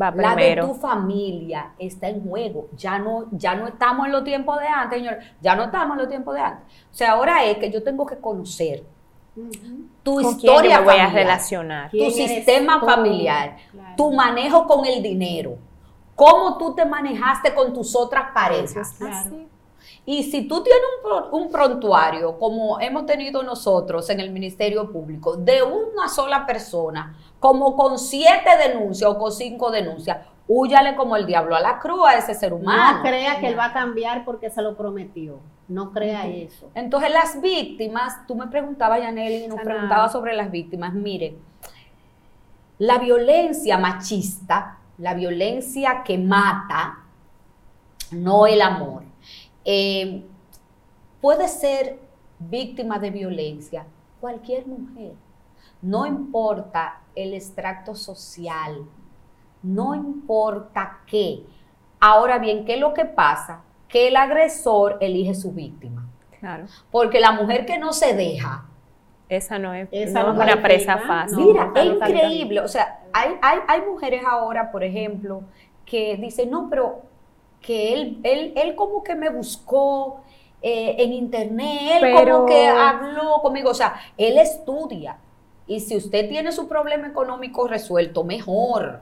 [0.00, 2.68] Va la de tu familia está en juego.
[2.76, 5.18] Ya no, ya no estamos en los tiempos de antes, señor.
[5.40, 6.64] Ya no estamos en los tiempos de antes.
[6.92, 8.84] O sea, ahora es que yo tengo que conocer
[10.02, 11.90] tu ¿Con quién historia voy a familiar, relacionar?
[11.90, 12.86] tu ¿Quién eres sistema tú?
[12.86, 13.94] familiar, Claro.
[13.96, 15.56] tu manejo con el dinero,
[16.14, 18.94] cómo tú te manejaste con tus otras parejas.
[18.98, 19.30] Claro.
[20.06, 20.82] Y si tú tienes
[21.32, 27.14] un, un prontuario, como hemos tenido nosotros en el Ministerio Público, de una sola persona,
[27.46, 32.04] como con siete denuncias o con cinco denuncias, húyale como el diablo a la cruz
[32.04, 32.96] a ese ser humano.
[32.96, 35.38] No crea que él va a cambiar porque se lo prometió.
[35.68, 36.68] No crea eso.
[36.74, 39.70] Entonces las víctimas, tú me preguntabas, Yaneli, y nos Sana.
[39.70, 40.92] preguntabas sobre las víctimas.
[40.92, 41.36] Mire,
[42.78, 46.98] la violencia machista, la violencia que mata,
[48.10, 49.04] no el amor,
[49.64, 50.24] eh,
[51.20, 52.00] puede ser
[52.40, 53.86] víctima de violencia
[54.20, 55.12] cualquier mujer.
[55.82, 58.84] No importa el extracto social,
[59.62, 61.44] no importa qué.
[62.00, 63.62] Ahora bien, ¿qué es lo que pasa?
[63.88, 66.06] Que el agresor elige su víctima.
[66.40, 66.64] Claro.
[66.90, 68.66] Porque la mujer que no se deja,
[69.28, 71.38] Esa no es, Esa no no es una presa fácil.
[71.38, 72.60] Mira, es increíble.
[72.60, 75.42] O sea, hay, hay, hay mujeres ahora, por ejemplo,
[75.84, 77.02] que dicen, no, pero
[77.60, 80.20] que él, él, él como que me buscó
[80.62, 83.70] eh, en internet, él Pero- como que habló conmigo.
[83.70, 85.16] O sea, él estudia.
[85.66, 89.00] Y si usted tiene su problema económico resuelto, mejor.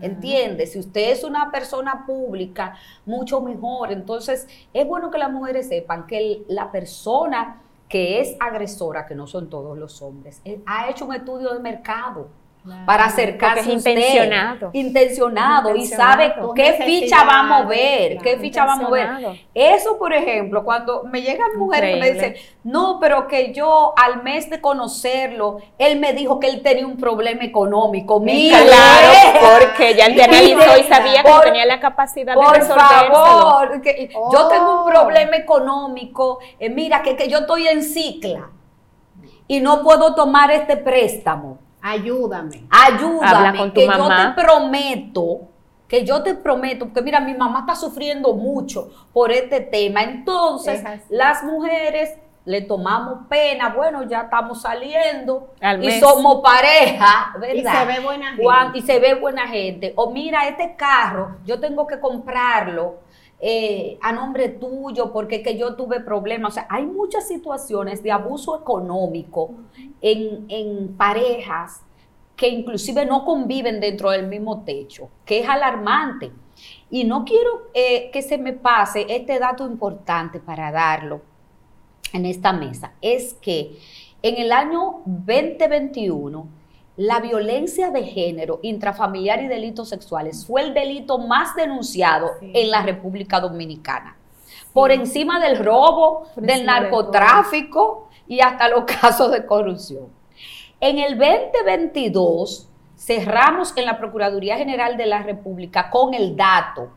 [0.00, 0.66] ¿Entiende?
[0.66, 3.92] Si usted es una persona pública, mucho mejor.
[3.92, 9.14] Entonces, es bueno que las mujeres sepan que el- la persona que es agresora, que
[9.14, 12.28] no son todos los hombres, eh, ha hecho un estudio de mercado
[12.86, 13.90] para acercarse a usted.
[13.90, 14.70] intencionado.
[14.72, 18.22] Intencionado y sabe qué ficha va a mover, claro.
[18.22, 19.08] qué ficha va a mover.
[19.52, 24.22] Eso, por ejemplo, cuando me llegan mujeres que me dicen, no, pero que yo al
[24.22, 28.20] mes de conocerlo, él me dijo que él tenía un problema económico.
[28.20, 32.40] Mira, Claro, porque ya él te analizó y sabía que Por- tenía la capacidad de
[32.40, 33.14] por resolvérselo.
[33.14, 34.90] favor, que yo tengo un Oh.
[34.90, 36.38] problema económico.
[36.60, 38.50] eh, mira, que, que yo estoy en cicla
[39.48, 41.58] y no puedo tomar este préstamo.
[41.82, 42.64] Ayúdame.
[42.70, 44.24] Ayúdame, Habla con tu que mamá.
[44.24, 45.40] yo te prometo,
[45.88, 50.02] que yo te prometo, porque mira, mi mamá está sufriendo mucho por este tema.
[50.02, 57.54] Entonces, las mujeres le tomamos pena, bueno, ya estamos saliendo Al y somos pareja, ¿verdad?
[57.54, 58.42] Y se ve buena gente.
[58.42, 59.92] Juan, y se ve buena gente.
[59.96, 62.96] O mira, este carro, yo tengo que comprarlo
[63.44, 66.52] eh, a nombre tuyo porque es que yo tuve problemas.
[66.52, 69.50] O sea, hay muchas situaciones de abuso económico
[70.00, 71.82] en, en parejas
[72.36, 76.30] que inclusive no conviven dentro del mismo techo, que es alarmante.
[76.88, 81.22] Y no quiero eh, que se me pase este dato importante para darlo
[82.12, 83.76] en esta mesa, es que
[84.22, 86.61] en el año 2021
[86.96, 92.52] la violencia de género, intrafamiliar y delitos sexuales fue el delito más denunciado Sí.
[92.54, 94.16] en la República Dominicana.
[94.72, 100.08] Por encima del robo, Por del de narcotráfico y hasta los casos de corrupción.
[100.80, 106.90] En el 2022 cerramos en la Procuraduría General de la República con el dato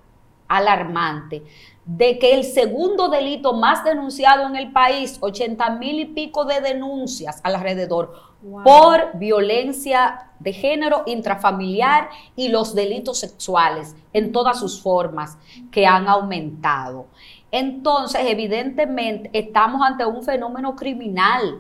[0.48, 1.44] alarmante
[1.86, 6.62] de que el segundo delito más denunciado en el país, 80 mil y pico de
[6.62, 8.64] denuncias alrededor, Wow.
[8.64, 15.40] por violencia de género intrafamiliar y los delitos sexuales en todas sus formas
[15.72, 17.08] que han aumentado.
[17.50, 21.60] Entonces, evidentemente, estamos ante un fenómeno criminal,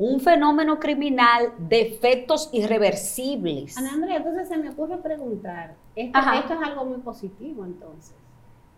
[0.00, 3.76] un fenómeno criminal de efectos irreversibles.
[3.76, 8.14] Ana Andrea, entonces se me ocurre preguntar, esto, es algo muy positivo entonces,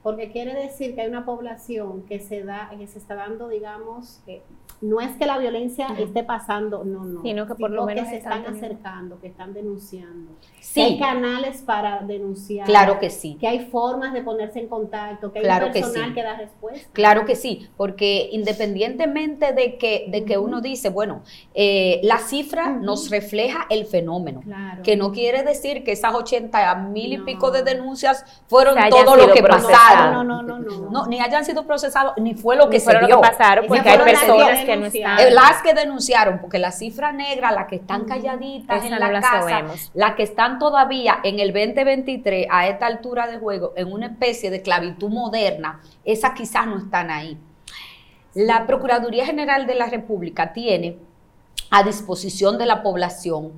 [0.03, 4.21] porque quiere decir que hay una población que se da, que se está dando, digamos,
[4.27, 4.43] que
[4.81, 8.17] no es que la violencia esté pasando, no, no, Sino que por lo menos se
[8.17, 13.37] están acercando, que están denunciando, que Sí, hay canales para denunciar, claro que sí.
[13.39, 16.15] que hay formas de ponerse en contacto, que hay Claro un que personal sí.
[16.15, 16.89] que da respuesta.
[16.93, 21.23] Claro que sí, porque independientemente de que, de que uno dice, bueno,
[21.55, 24.83] eh, la cifra nos refleja el fenómeno, Claro.
[24.83, 27.25] que no quiere decir que esas 80 mil y No.
[27.25, 29.79] pico de denuncias fueron Que todo lo que procesadas.
[29.79, 29.92] pasaron.
[29.95, 30.91] No, no, no, no.
[30.91, 33.21] No, ni hayan sido procesados, ni fue lo que se fueron lo dio.
[33.21, 35.19] que pasaron, porque hay fueron las que personas que no denunciaron.
[35.19, 35.29] están.
[35.29, 38.99] Eh, las que denunciaron, porque la cifra negra, las que están calladitas Esa en no
[38.99, 43.93] la casa, las que están todavía en el 2023 a esta altura de juego, en
[43.93, 47.39] una especie de esclavitud moderna, esas quizás no están ahí.
[48.35, 50.97] La Procuraduría General de la República tiene
[51.71, 53.53] a disposición de la población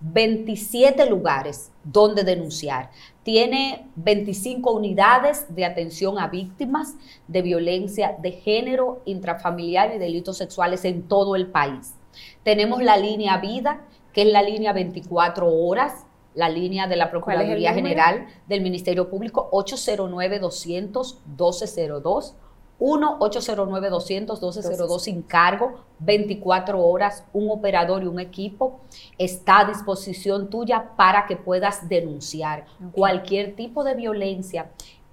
[0.00, 2.90] 27 lugares donde denunciar.
[3.22, 6.94] Tiene 25 unidades de atención a víctimas
[7.26, 11.94] de violencia de género, intrafamiliar y delitos sexuales en todo el país.
[12.42, 13.82] Tenemos la línea Vida,
[14.12, 17.74] que es la línea 24 horas, la línea de la ¿Cuál es el Procuraduría?
[17.74, 22.34] General del Ministerio Público 809-200-1202.
[22.80, 28.78] 1-809-200-1202 sin cargo, 24 horas, un operador y un equipo.
[29.18, 34.70] Está a disposición tuya para que puedas denunciar cualquier tipo de violencia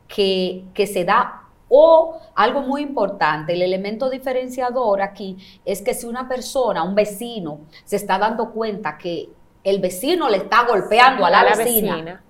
[0.07, 1.41] que, que se da.
[1.67, 7.61] O algo muy importante, el elemento diferenciador aquí es que si una persona, un vecino,
[7.85, 9.29] se está dando cuenta que
[9.63, 12.23] el vecino le está golpeando a la, vecina,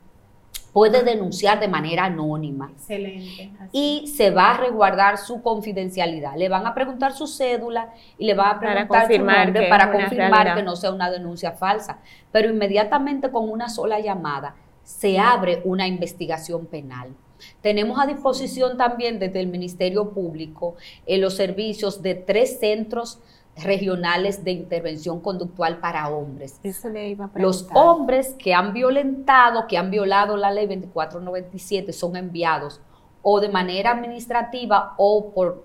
[0.76, 3.50] puede denunciar de manera anónima Excelente.
[3.62, 3.70] así.
[3.72, 6.36] y se va a resguardar su confidencialidad.
[6.36, 9.70] Le van a preguntar su cédula y le van a Para preguntar su nombre que
[9.70, 12.00] para confirmar que no sea una denuncia falsa.
[12.34, 17.16] Pero inmediatamente con una sola llamada se abre una investigación penal.
[17.62, 23.20] Tenemos a disposición también desde el Ministerio Público eh, los servicios de tres centros
[23.58, 26.60] regionales de intervención conductual para hombres.
[26.64, 31.94] Eso le iba a Los hombres que han violentado, que han violado la ley 2497
[31.94, 32.82] son enviados
[33.22, 35.64] o de manera administrativa o por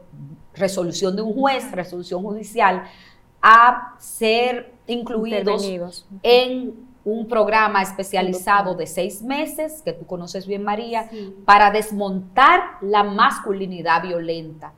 [0.55, 2.85] resolución de un juez, resolución judicial,
[3.43, 11.09] a ser incluidos en un programa especializado de seis meses, que tú conoces bien, María,
[11.11, 11.35] Sí.
[11.45, 14.73] para desmontar la masculinidad violenta,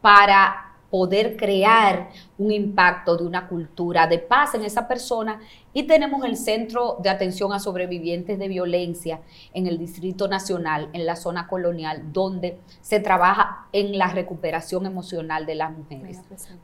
[0.00, 5.40] para poder crear un impacto de una cultura de paz en esa persona.
[5.72, 9.20] Y tenemos el Centro de Atención a Sobrevivientes de Violencia
[9.52, 15.44] en el Distrito Nacional, en la zona colonial, donde se trabaja en la recuperación emocional
[15.44, 16.20] de las mujeres.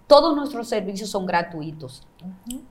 [0.06, 2.06] Todos nuestros servicios son gratuitos.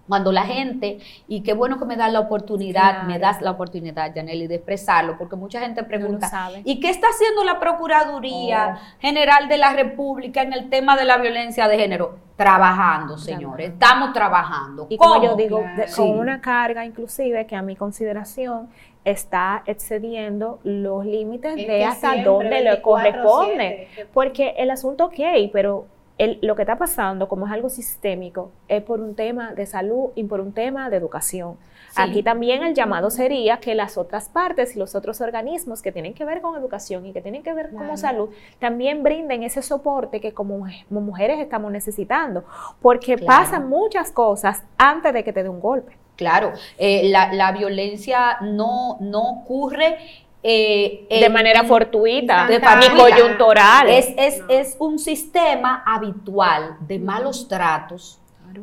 [0.08, 3.08] Cuando la gente, y qué bueno que me das la oportunidad, Claro.
[3.08, 6.30] me das la oportunidad, Janely, de expresarlo, porque mucha gente No pregunta.
[6.64, 8.98] ¿y qué está haciendo la Procuraduría Oh.
[9.00, 12.18] General de la República en el tema de la violencia de género?
[12.36, 14.88] Trabajando, señores, estamos trabajando.
[14.90, 15.78] Y como yo digo, Claro.
[15.82, 16.02] de- Sí.
[16.02, 18.70] con una carga inclusive que a mi consideración
[19.06, 23.88] está excediendo los límites Es de hasta dónde le 24/7, corresponde.
[23.96, 25.86] que- Porque el asunto, ok, pero
[26.18, 30.10] el- lo que está pasando, como es algo sistémico, es por un tema de salud
[30.16, 31.58] y por un tema de educación.
[31.92, 32.02] Sí.
[32.02, 36.14] Aquí también el llamado sería que las otras partes y los otros organismos que tienen
[36.14, 37.88] que ver con educación y que tienen que ver Claro.
[37.88, 42.46] con salud también brinden ese soporte que como, como mujeres estamos necesitando,
[42.82, 43.26] porque Claro.
[43.44, 45.98] pasan muchas cosas antes de que te dé un golpe.
[46.16, 49.98] Claro, eh, la, la violencia no, no ocurre
[50.44, 53.90] eh, de manera fortuita, de ni coyuntural.
[53.90, 54.46] Es, es, No.
[54.50, 58.18] es un sistema habitual de malos tratos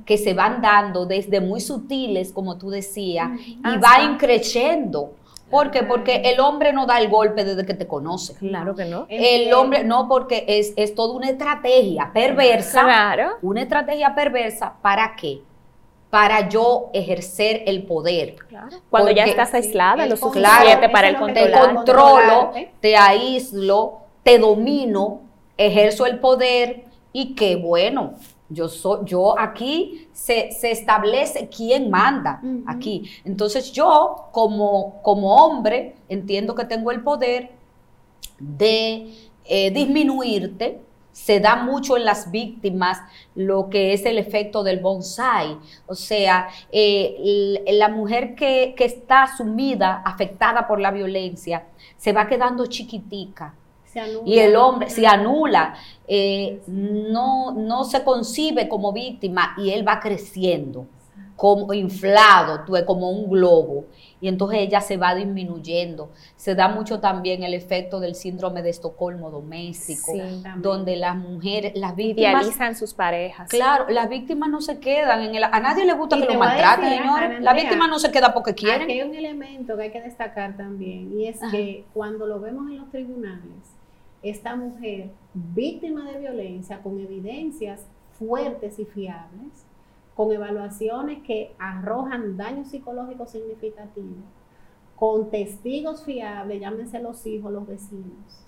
[0.04, 5.12] que se van dando desde muy sutiles, como tú decías, y Hasta- va increciendo.
[5.50, 5.82] ¿Por qué?
[5.82, 8.34] Porque el hombre no da el golpe desde que te conoce.
[8.34, 9.06] Claro que no.
[9.08, 12.82] El hombre, no, porque es, es toda una estrategia perversa.
[12.82, 13.30] Claro.
[13.40, 15.40] Una estrategia perversa, ¿para qué?
[16.10, 18.36] Para yo ejercer el poder.
[18.88, 21.74] Cuando ya estás aislada, lo control, suficiente para el que Te control.
[21.74, 25.20] controlo, te aíslo, te domino,
[25.58, 28.14] ejerzo el poder y qué bueno.
[28.50, 33.04] Yo soy, yo aquí se, se establece quién manda aquí.
[33.26, 37.50] Entonces yo como, como hombre entiendo que tengo el poder
[38.38, 39.12] de
[39.44, 40.80] eh, disminuirte.
[41.18, 42.98] Se da mucho en las víctimas
[43.34, 45.58] lo que es el efecto del bonsai.
[45.86, 51.66] O sea, eh, la mujer que, que está sumida, afectada por la violencia,
[51.98, 53.52] se va quedando chiquitica.
[53.84, 54.22] Se anula.
[54.24, 55.74] Y el hombre se anula,
[56.06, 60.86] eh, no, no se concibe como víctima y él va creciendo,
[61.36, 63.86] como inflado, como un globo.
[64.20, 66.10] Y entonces ella se va disminuyendo.
[66.36, 70.42] Se da mucho también el efecto del síndrome de Estocolmo doméstico, Sí.
[70.56, 73.48] Donde las mujeres, las víctimas, Idealizan sus parejas.
[73.48, 76.38] claro, las víctimas no se quedan en el, a nadie le gusta Y que lo
[76.40, 77.40] maltraten, decir, señores.
[77.42, 78.90] La víctima no se queda porque Aquí quieren.
[78.90, 81.52] hay un elemento que hay que destacar también y es Ajá.
[81.52, 83.76] que cuando lo vemos en los tribunales,
[84.22, 87.86] esta mujer víctima de violencia con evidencias
[88.18, 89.64] fuertes y fiables,
[90.18, 94.24] con evaluaciones que arrojan daños psicológicos significativos,
[94.96, 98.42] con testigos fiables, llámense los hijos, los vecinos.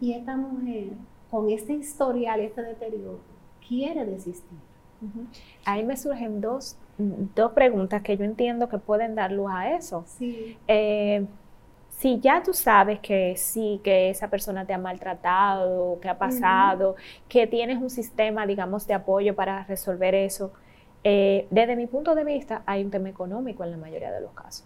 [0.00, 0.92] Y esta mujer,
[1.30, 3.20] con este historial, este deterioro,
[3.68, 4.56] quiere desistir.
[5.66, 10.02] Ahí me surgen dos, dos preguntas que yo entiendo que pueden dar luz a eso.
[10.06, 10.56] Sí.
[10.66, 11.26] Eh,
[11.90, 16.96] si ya tú sabes que sí, que esa persona te ha maltratado, que ha pasado,
[17.28, 20.52] que tienes un sistema, digamos, de apoyo para resolver eso,
[21.08, 24.32] eh, desde mi punto de vista hay un tema económico en la mayoría de los
[24.32, 24.64] casos.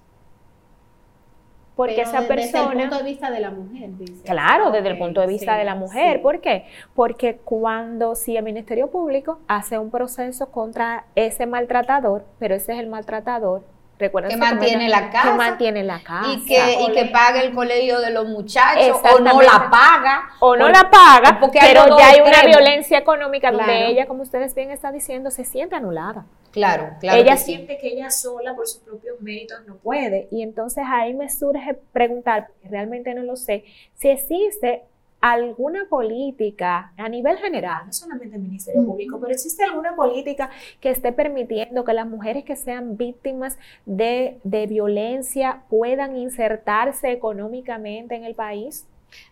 [1.77, 2.81] Porque Pero esa de- Desde el persona...
[2.83, 4.23] punto de vista de la mujer, dice.
[4.25, 6.17] Claro, desde el punto de vista sí, de la mujer.
[6.17, 6.23] sí.
[6.23, 6.65] ¿Por qué?
[6.95, 12.79] Porque cuando, si el Ministerio Público hace un proceso contra ese maltratador, pero ese es
[12.81, 13.63] el maltratador,
[14.01, 15.31] recuerden Que mantiene la casa.
[15.31, 16.33] Que mantiene la casa.
[16.33, 20.31] y que, y que pague el colegio de los muchachos o no la paga.
[20.41, 24.07] o no la paga, porque hay pero los ya hay una violencia económica donde ella,
[24.07, 26.27] como ustedes bien está diciendo, se siente anulada.
[26.51, 27.21] Claro, claro.
[27.21, 27.45] ella que sí.
[27.45, 30.27] siente que ella sola por sus propios méritos no puede.
[30.33, 34.83] Y entonces ahí me surge preguntar, porque realmente no lo sé, si existe
[35.21, 40.91] alguna política a nivel general, no solamente el Ministerio Público, pero existe alguna política que
[40.91, 48.25] esté permitiendo que las mujeres que sean víctimas de, de violencia puedan insertarse económicamente en
[48.25, 48.87] el país.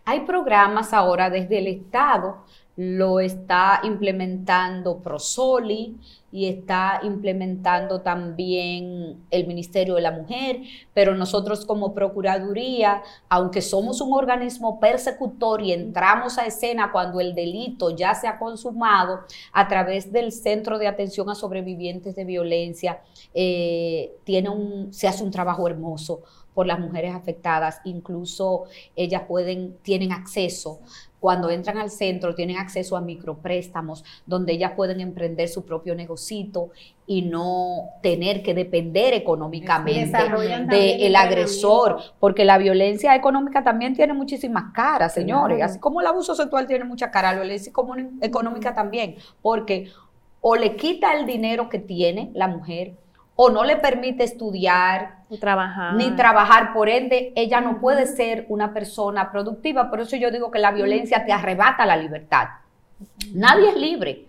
[0.05, 2.43] Hay programas ahora desde el Estado,
[2.81, 5.97] lo está implementando Prosoli
[6.31, 10.61] y está implementando también el Ministerio de la Mujer,
[10.93, 17.35] pero nosotros como Procuraduría, aunque somos un organismo persecutor y entramos a escena cuando el
[17.35, 23.01] delito ya se ha consumado, a través del Centro de Atención a Sobrevivientes de Violencia,
[23.33, 26.21] eh, tiene un, se hace un trabajo hermoso
[26.53, 28.65] por las mujeres afectadas, incluso
[28.95, 30.79] ellas pueden, tienen acceso
[31.19, 36.71] cuando entran al centro tienen acceso a micropréstamos donde ellas pueden emprender su propio negocito
[37.05, 40.17] y no tener que depender económicamente
[40.69, 46.35] del agresor, porque la violencia económica también tiene muchísimas caras, señores, así como el abuso
[46.35, 47.73] sexual tiene mucha cara, la violencia
[48.21, 49.89] económica también, porque
[50.41, 52.93] o le quita el dinero que tiene la mujer,
[53.41, 55.93] o no le permite estudiar, ni trabajar.
[55.93, 60.51] ni trabajar, por ende ella no puede ser una persona productiva, por eso yo digo
[60.51, 62.49] que la violencia te arrebata la libertad.
[63.33, 64.25] Nadie es libre.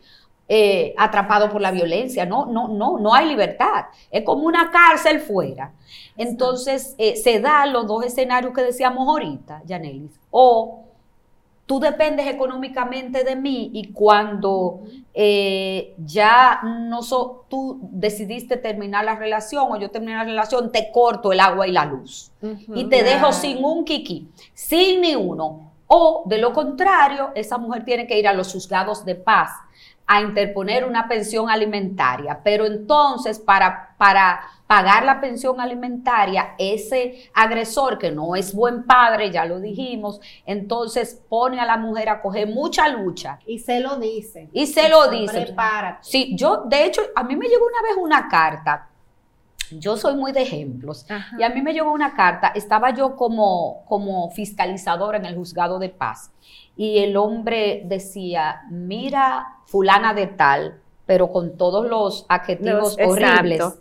[0.48, 5.18] Eh, atrapado por la violencia, no, no, no, no hay libertad, es como una cárcel
[5.20, 5.72] fuera.
[6.16, 10.84] Entonces eh, se dan los dos escenarios que decíamos ahorita, Janelis, o
[11.70, 14.80] tú dependes económicamente de mí y cuando
[15.14, 20.90] eh, ya no so, tú decidiste terminar la relación o yo terminé la relación, te
[20.90, 22.32] corto el agua y la luz
[22.74, 25.70] y te dejo sin un kiki, sin ni uno.
[25.86, 29.52] O de lo contrario, esa mujer tiene que ir a los juzgados de paz
[30.08, 32.40] a interponer una pensión alimentaria.
[32.42, 34.40] Pero entonces, para, para
[34.70, 41.20] pagar la pensión alimentaria, ese agresor que no es buen padre, ya lo dijimos, entonces
[41.28, 43.40] pone a la mujer a coger mucha lucha.
[43.46, 44.48] Y se lo dice.
[44.52, 45.40] Y se lo dice.
[45.46, 45.98] Prepárate.
[46.02, 48.88] Sí, yo, de hecho, a mí me llegó una vez una carta.
[49.72, 51.04] Yo soy muy de ejemplos.
[51.36, 55.80] Y a mí me llegó una carta, estaba yo como, como fiscalizadora en el juzgado
[55.80, 56.30] de paz
[56.76, 63.80] y el hombre decía, mira fulana de tal, pero con todos los adjetivos horribles,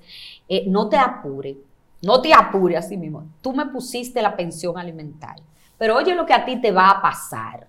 [0.50, 1.56] eh, no te apure,
[2.02, 5.45] no te apure así mismo, tú me pusiste la pensión alimentaria,
[5.78, 7.68] pero oye lo que a ti te va a pasar.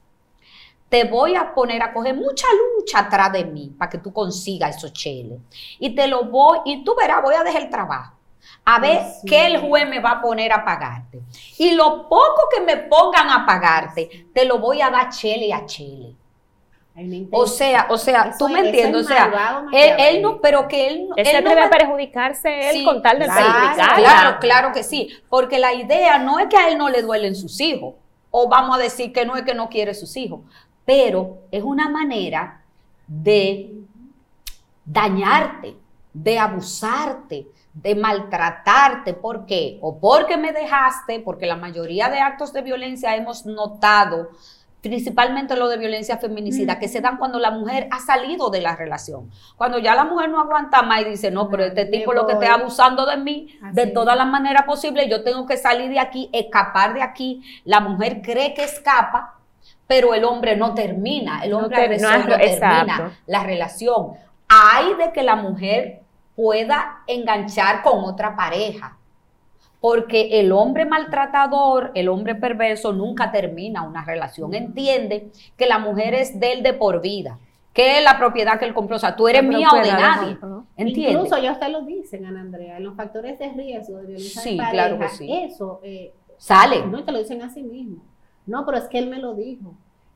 [0.89, 4.77] Te voy a poner a coger mucha lucha atrás de mí para que tú consigas
[4.77, 5.39] esos cheles.
[5.79, 8.21] Y te lo voy, y tú verás, voy a dejar el trabajo
[8.65, 11.23] a ver qué el juez me va a poner a pagarte.
[11.59, 15.67] Y lo poco que me pongan a pagarte, te lo voy a dar chele a
[15.67, 16.15] chele.
[17.31, 21.27] O sea, o sea, tú me entiendes, o sea, él, no, pero que él, él
[21.27, 25.73] se no debe perjudicarse él con tal de claro, Claro, claro que sí, porque la
[25.73, 27.95] idea no es que a él no le duelen sus hijos,
[28.31, 30.41] o vamos a decir que no es que no quiere sus hijos,
[30.85, 32.63] pero es una manera
[33.07, 33.73] de
[34.85, 35.77] dañarte,
[36.13, 39.15] de abusarte, de maltratarte.
[39.15, 39.79] ¿Por qué?
[39.81, 44.31] O porque me dejaste, porque la mayoría de actos de violencia hemos notado,
[44.81, 48.77] principalmente lo de violencia feminicida, que se dan cuando la mujer ha salido de la
[48.77, 49.31] relación.
[49.57, 52.35] Cuando ya la mujer no aguanta más y dice, no, pero este tipo lo que
[52.35, 56.31] está abusando de mí de todas las maneras posibles, yo tengo que salir de aquí,
[56.33, 57.43] escapar de aquí.
[57.65, 59.39] La mujer cree que escapa,
[59.87, 64.13] pero el hombre no termina, el hombre no, no termina la relación.
[64.49, 66.01] Hay de que la mujer
[66.35, 68.97] pueda enganchar con otra pareja.
[69.81, 74.53] Porque el hombre maltratador, el hombre perverso, nunca termina una relación.
[74.53, 77.39] Entiende que la mujer es de él de por vida,
[77.73, 78.97] que es la propiedad que él compró.
[78.97, 80.39] O sea, tú eres mía o de nadie.
[80.77, 81.13] ¿Entiende?
[81.13, 84.51] Incluso ya usted lo dicen, Ana Andrea, en los factores de riesgo de violencia sí,
[84.51, 85.33] de pareja, claro que sí.
[85.33, 86.87] eso eh, sale.
[86.87, 88.03] No te lo dicen a sí mismo.
[88.47, 89.75] No, pero es que él me lo dijo.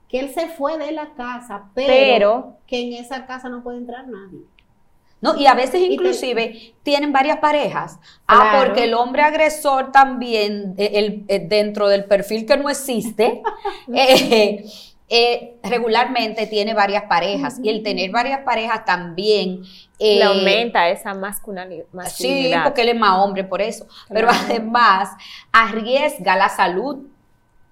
[0.09, 3.79] Que él se fue de la casa, pero, pero que en esa casa no puede
[3.79, 4.41] entrar nadie.
[5.25, 5.35] ¿No?
[5.37, 7.99] Y a veces inclusive tienen varias parejas.
[8.29, 13.41] Ah, porque el hombre agresor también, eh, el, eh, dentro del perfil que no existe,
[15.09, 17.59] eh, regularmente tiene varias parejas.
[17.63, 19.63] Y el tener varias parejas también...
[19.99, 21.87] Le aumenta esa masculinidad.
[22.09, 23.87] Sí, porque él es más hombre por eso.
[24.11, 25.09] Pero además
[25.53, 27.07] arriesga la salud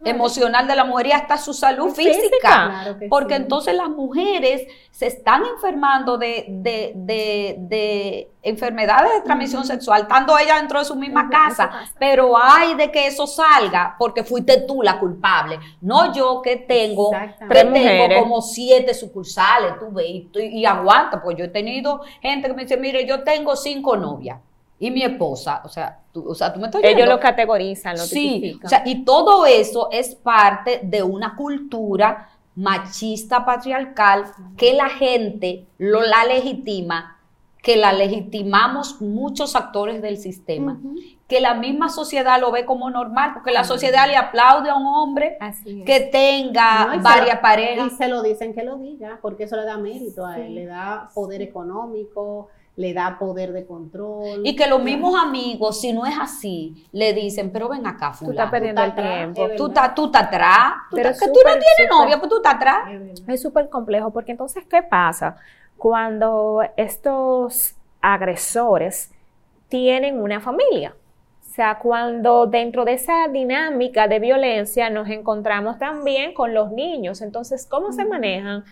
[0.05, 2.96] emocional de la mujer y hasta su salud física.
[3.09, 10.57] porque entonces las mujeres se están enfermando de, de, enfermedades de transmisión sexual, estando ella
[10.57, 14.98] dentro de su misma casa, pero hay de que eso salga porque fuiste tú la
[14.98, 21.22] culpable, no yo que tengo, que tengo como siete sucursales, tú ves, y, y aguanta,
[21.22, 24.38] pues yo he tenido gente que me dice, mire, yo tengo cinco novias
[24.79, 28.03] y mi esposa, o sea, tú, o sea, tú me estás Ellos lo categorizan, lo
[28.03, 34.25] Sí, o sea, y todo eso es parte de una cultura machista patriarcal
[34.57, 37.18] que la gente lo la legitima
[37.62, 40.81] que la legitimamos muchos actores del sistema,
[41.29, 44.87] que la misma sociedad lo ve como normal, porque la sociedad le aplaude a un
[44.87, 45.39] hombre
[45.87, 47.93] que tenga varias parejas.
[47.93, 50.66] Y se lo dicen que lo diga, porque eso le da mérito a él, le
[50.66, 54.41] da poder económico, le da poder de control.
[54.45, 58.35] Y que los mismos amigos, si no es así, le dicen, pero ven acá, fulano.
[58.35, 59.49] Tú estás perdiendo el tiempo.
[59.57, 60.73] Tú estás tú atrás.
[60.91, 62.89] Pero que tú no tienes novia, pues tú estás atrás.
[63.29, 65.37] Es súper complejo, porque entonces, ¿qué pasa?
[65.77, 69.11] Cuando estos agresores
[69.68, 70.95] tienen una familia.
[71.41, 77.20] O sea, cuando dentro de esa dinámica de violencia nos encontramos también con los niños.
[77.20, 78.64] Entonces, ¿cómo se manejan?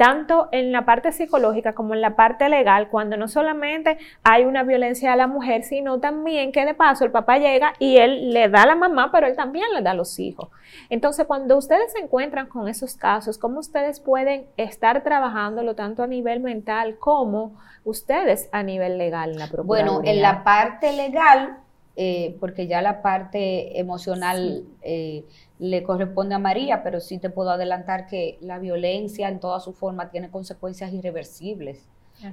[0.00, 4.62] Tanto en la parte psicológica como en la parte legal, cuando no solamente hay una
[4.62, 8.48] violencia a la mujer, sino también que de paso el papá llega y él le
[8.48, 10.48] da a la mamá, pero él también le da a los hijos.
[10.88, 16.06] Entonces, cuando ustedes se encuentran con esos casos, ¿cómo ustedes pueden estar trabajándolo tanto a
[16.06, 19.92] nivel mental como ustedes a nivel legal en la Procuraduría?
[19.92, 21.58] Bueno, en la parte legal,
[21.94, 25.26] eh, porque ya la parte emocional eh,
[25.60, 29.74] le corresponde a María, pero sí te puedo adelantar que la violencia en toda su
[29.74, 31.86] forma tiene consecuencias irreversibles.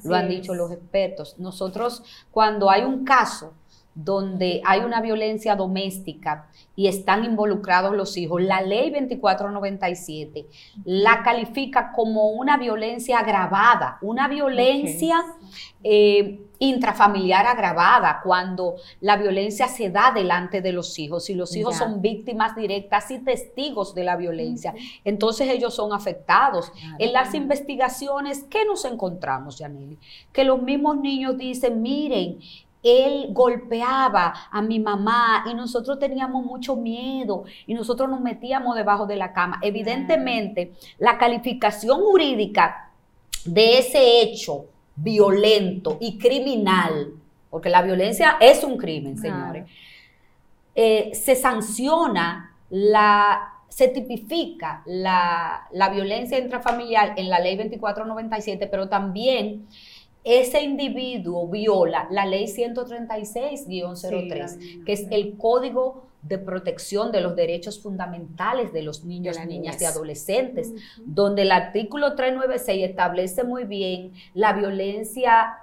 [0.04, 1.38] Lo han dicho los expertos.
[1.38, 3.54] Nosotros, cuando hay un caso
[3.98, 10.46] donde hay una violencia doméstica y están involucrados los hijos, la ley 2497
[10.86, 15.26] la califica como una violencia agravada, una violencia
[15.84, 21.78] eh, intrafamiliar agravada, cuando la violencia se da delante de los hijos y los hijos
[21.78, 24.74] son víctimas directas y testigos de la violencia.
[25.04, 26.72] Entonces ellos son afectados.
[27.00, 29.98] En las investigaciones, ¿qué nos encontramos, Yaneli?
[30.32, 32.40] Que los mismos niños dicen, miren,
[32.88, 39.06] él golpeaba a mi mamá y nosotros teníamos mucho miedo y nosotros nos metíamos debajo
[39.06, 39.60] de la cama.
[39.62, 42.92] Evidentemente, la calificación jurídica
[43.46, 44.66] de ese hecho
[44.96, 47.14] violento y criminal,
[47.50, 49.70] porque la violencia es un crimen, señores,
[50.76, 58.90] eh, se sanciona la se tipifica la, la, violencia intrafamiliar en la ley 2497, pero
[58.90, 59.68] también
[60.28, 67.82] ese individuo viola la ley 136-03, que es el código de protección de los derechos
[67.82, 70.74] fundamentales de los niños, niñas y adolescentes,
[71.06, 75.60] donde el artículo 396 establece muy bien la violencia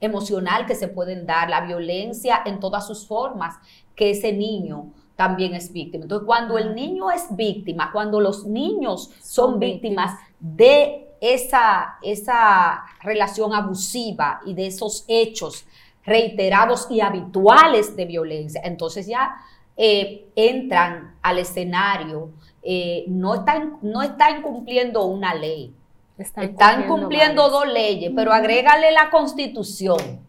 [0.00, 3.54] emocional que se pueden dar, la violencia en todas sus formas
[3.94, 6.04] que ese niño también es víctima.
[6.04, 13.54] Entonces, cuando el niño es víctima, cuando los niños son, víctimas de esa, esa relación
[13.54, 15.64] abusiva y de esos hechos
[16.04, 19.36] reiterados y habituales de violencia, entonces ya
[19.76, 22.30] eh, entran al escenario,
[22.62, 25.74] eh, no, están, no están incumpliendo una ley,
[26.18, 30.27] están, cumpliendo, dos leyes, pero agrégale la constitución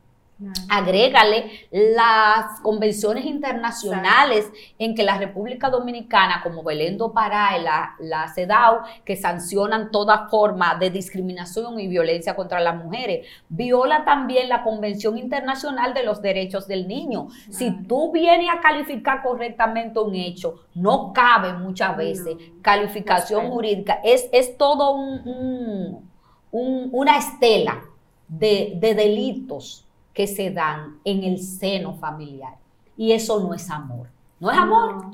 [0.69, 7.95] Agrégale las convenciones internacionales en que la República Dominicana, como Belén do Pará y la,
[7.99, 14.47] la CEDAW, que sancionan toda forma de discriminación y violencia contra las mujeres, viola también
[14.47, 17.27] la Convención Internacional de los Derechos del Niño.
[17.49, 23.99] Si tú vienes a calificar correctamente un hecho, no cabe muchas veces calificación jurídica.
[24.05, 26.09] Es, es todo un,
[26.51, 27.81] una estela
[28.29, 29.85] de, de delitos
[30.19, 32.55] que se dan en el seno familiar.
[32.97, 34.09] Y eso no es amor.
[34.41, 35.11] No es amor.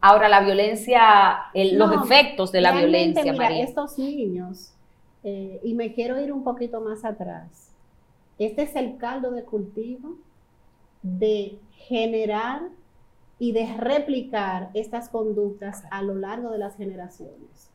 [0.00, 4.72] Ahora, la violencia, los efectos de la violencia, mira, Estos niños,
[5.24, 7.72] eh, y me quiero ir un poquito más atrás.
[8.38, 10.14] Este es el caldo de cultivo
[11.02, 12.62] de generar
[13.40, 17.69] y de replicar estas conductas a lo largo de las generaciones.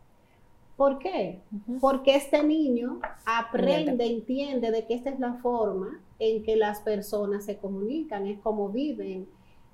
[0.78, 1.42] ¿Por qué?
[1.80, 7.46] Porque este niño aprende, entiende de que esta es la forma en que las personas
[7.46, 9.28] se comunican, es como viven,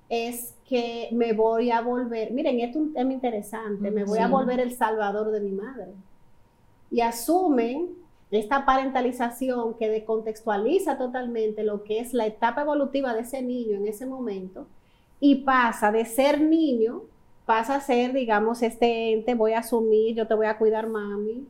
[0.09, 4.27] es que me voy a volver, miren, esto es un tema interesante, me voy a
[4.27, 5.93] volver el salvador de mi madre.
[6.91, 7.89] Y asumen
[8.29, 13.87] esta parentalización que decontextualiza totalmente lo que es la etapa evolutiva de ese niño en
[13.87, 14.67] ese momento
[15.19, 17.03] y pasa de ser niño
[17.45, 21.47] pasa a ser, digamos, este ente, voy a asumir, yo te voy a cuidar, mami.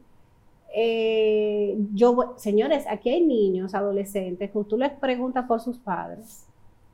[0.73, 6.45] Eh, yo, señores, aquí hay niños, adolescentes, que tú les preguntas por sus padres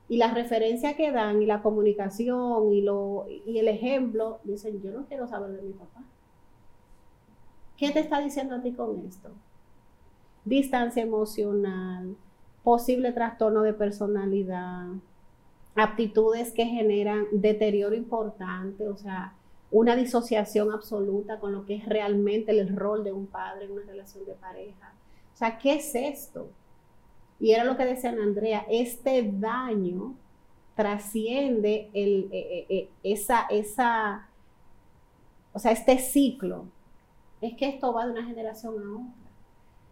[0.10, 4.92] y la referencia que dan y la comunicación y, lo, y el ejemplo, dicen, yo
[4.92, 6.02] no quiero saber de mi papá.
[7.76, 9.30] ¿Qué te está diciendo a ti con esto?
[10.46, 12.16] Distancia emocional,
[12.64, 14.88] posible trastorno de personalidad,
[15.78, 19.34] aptitudes que generan deterioro importante, o sea,
[19.70, 23.84] una disociación absoluta con lo que es realmente el rol de un padre en una
[23.84, 24.94] relación de pareja.
[25.34, 26.50] O sea, ¿qué es esto?
[27.40, 30.16] Y era lo que decía Andrea, este daño
[30.76, 34.30] trasciende el, eh, eh, eh, esa, esa,
[35.54, 36.66] o sea, este ciclo.
[37.40, 39.32] Es que esto va de una generación a otra.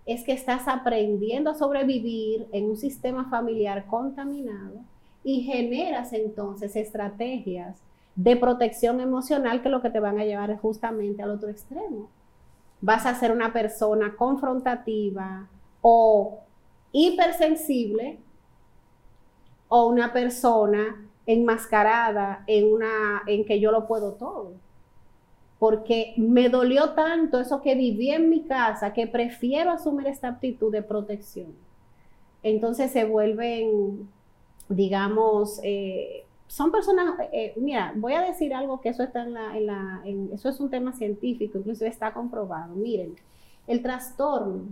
[0.07, 4.83] Es que estás aprendiendo a sobrevivir en un sistema familiar contaminado
[5.25, 7.81] y generas entonces estrategias
[8.15, 12.09] de protección emocional que lo que te van a llevar es justamente al otro extremo.
[12.79, 15.49] Vas a ser una persona confrontativa
[15.81, 16.41] o
[16.91, 18.19] hipersensible
[19.67, 24.53] o una persona enmascarada en una en que yo lo puedo todo.
[25.57, 30.71] Porque me dolió tanto eso que viví en mi casa que prefiero asumir esta actitud
[30.71, 31.55] de protección.
[32.43, 34.07] Entonces se vuelven,
[34.69, 39.57] digamos, eh, son personas, eh, mira, voy a decir algo que eso está en la,
[39.57, 40.01] en la
[40.33, 42.75] eso es un tema científico, inclusive está comprobado.
[42.75, 43.15] Miren,
[43.67, 44.65] el trastorno,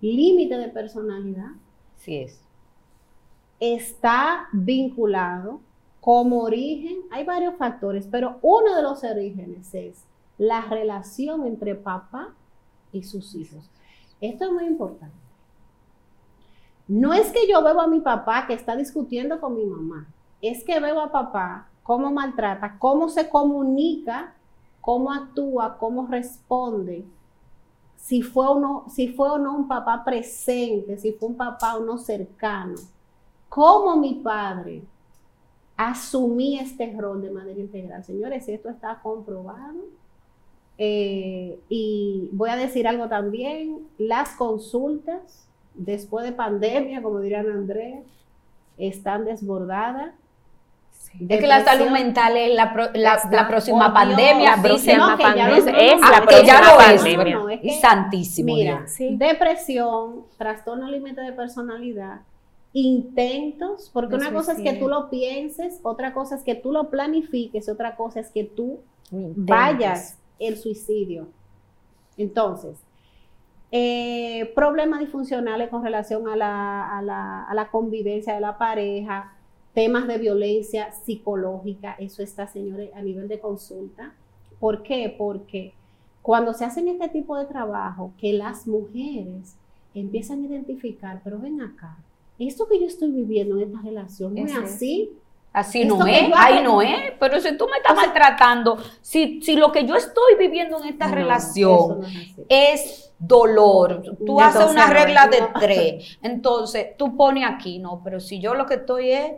[0.00, 1.52] límite de personalidad.
[1.96, 2.46] Sí es
[3.60, 5.60] está vinculado
[6.00, 10.04] como origen, hay varios factores, pero uno de los orígenes es
[10.38, 12.34] la relación entre papá
[12.92, 13.68] y sus hijos.
[14.20, 15.16] Esto es muy importante.
[16.88, 20.06] No es que yo veo a mi papá que está discutiendo con mi mamá,
[20.40, 24.34] es que veo a papá cómo maltrata, cómo se comunica,
[24.80, 27.04] cómo actúa, cómo responde,
[27.96, 31.80] si fue, uno, si fue o no un papá presente, si fue un papá o
[31.80, 32.76] no cercano
[33.48, 34.82] cómo mi padre
[35.78, 38.04] asumí este rol de manera integral.
[38.04, 39.80] Señores, esto está comprobado.
[40.78, 45.45] Eh, y voy a decir algo también, las consultas
[45.76, 48.04] después de pandemia, como dirían Andrés,
[48.78, 50.12] están desbordadas.
[51.28, 52.90] Es que la salud mental es la,
[53.30, 57.60] la, próxima pandemia, dicen no, que ya es, es ah, la que ya lo pandemia.
[57.62, 57.80] es.
[57.80, 58.54] santísimo.
[58.54, 62.20] Mira, depresión, trastorno límite de personalidad,
[62.74, 66.90] intentos, porque una cosa es que tú lo pienses, otra cosa es que tú lo
[66.90, 71.28] planifiques, otra cosa es que tú vayas el suicidio.
[72.18, 72.76] Entonces,
[73.78, 79.34] eh, problemas disfuncionales con relación a la, a, la, a la, convivencia de la pareja,
[79.74, 84.14] temas de violencia psicológica, eso está, señores, a nivel de consulta.
[84.60, 85.14] ¿Por qué?
[85.18, 85.74] Porque
[86.22, 89.56] cuando se hacen este tipo de trabajo, que las mujeres
[89.94, 91.98] empiezan a identificar, pero ven acá,
[92.38, 95.12] esto que yo estoy viviendo en esta relación no es, así.
[95.52, 99.70] Así no es, ahí no es, pero si tú me estás maltratando, si, si lo
[99.70, 102.00] que yo estoy viviendo en esta relación
[102.48, 108.40] es, dolor, tú haces una regla de tres, entonces tú pones aquí, no, pero si
[108.40, 109.32] yo lo que estoy es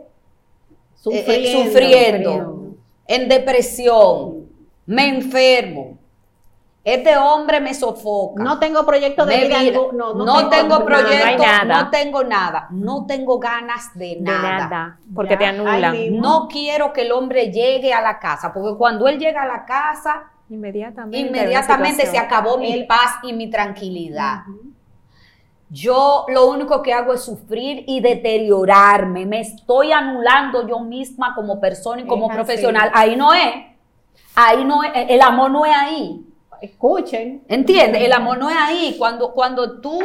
[1.05, 2.75] eh, eh, sufriendo.
[3.07, 4.49] en depresión,
[4.85, 5.97] me enfermo,
[6.83, 8.41] este hombre me sofoca.
[8.41, 9.59] No tengo proyecto de vida.
[9.93, 12.67] No, no, tengo, proyecto, no, tengo nada.
[12.71, 14.37] No tengo ganas de nada.
[14.37, 16.17] De nada, porque te anulan.
[16.17, 19.65] No quiero que el hombre llegue a la casa, porque cuando él llega a la
[19.65, 24.43] casa, inmediatamente, inmediatamente se acabó mi paz y mi tranquilidad.
[25.69, 29.25] Yo lo único que hago es sufrir y deteriorarme.
[29.25, 32.89] Me estoy anulando yo misma como persona y como profesional.
[32.93, 33.53] Ahí no es.
[34.35, 34.91] Ahí no es.
[34.93, 36.25] El amor no es ahí
[36.61, 37.43] escuchen.
[37.47, 38.03] ¿Entiendes?
[38.03, 38.95] El amor no es ahí.
[38.97, 39.99] Cuando, cuando tú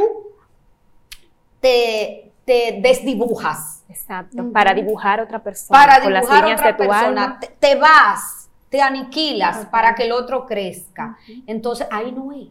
[1.61, 3.85] te, te desdibujas.
[3.89, 4.51] Exacto.
[4.53, 5.79] Para dibujar a otra persona.
[5.79, 7.41] Para dibujar a otra persona.
[7.59, 8.44] Te, vas,
[8.75, 11.17] te aniquilas para que el otro crezca.
[11.47, 12.49] Entonces ahí no es.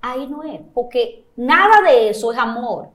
[0.00, 0.60] Ahí no es.
[0.72, 2.90] Porque nada de eso es amor.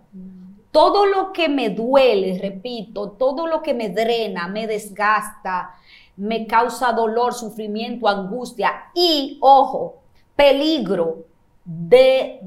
[0.72, 5.72] Todo lo que me duele, repito, todo lo que me drena, me desgasta,
[6.16, 9.98] me causa dolor, sufrimiento, angustia y, ojo,
[10.38, 11.26] peligro
[11.66, 12.40] de,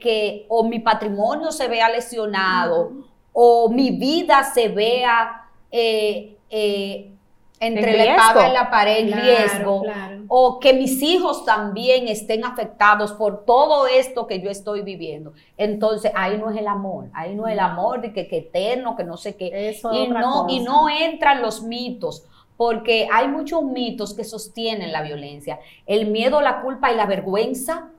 [0.00, 2.94] que o mi patrimonio se vea lesionado
[3.32, 7.12] o mi vida se vea eh, eh,
[7.60, 9.82] entre la espada y la pared en riesgo,
[10.28, 15.32] o que mis hijos también estén afectados por todo esto que yo estoy viviendo.
[15.56, 18.96] Entonces, ahí no es el amor, ahí no es el amor de que, que eterno,
[18.96, 19.76] que no sé qué.
[19.92, 22.24] y, no, y no entran los mitos
[22.58, 25.60] porque hay muchos mitos que sostienen la violencia.
[25.86, 27.90] El miedo, la culpa y la vergüenza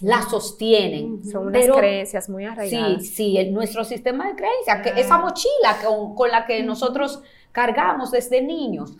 [0.00, 1.24] la sostienen.
[1.24, 3.06] Son unas creencias muy arraigadas.
[3.06, 5.78] Sí, sí, nuestro sistema de creencias, que esa mochila
[6.16, 8.96] con, la que nosotros cargamos desde niños.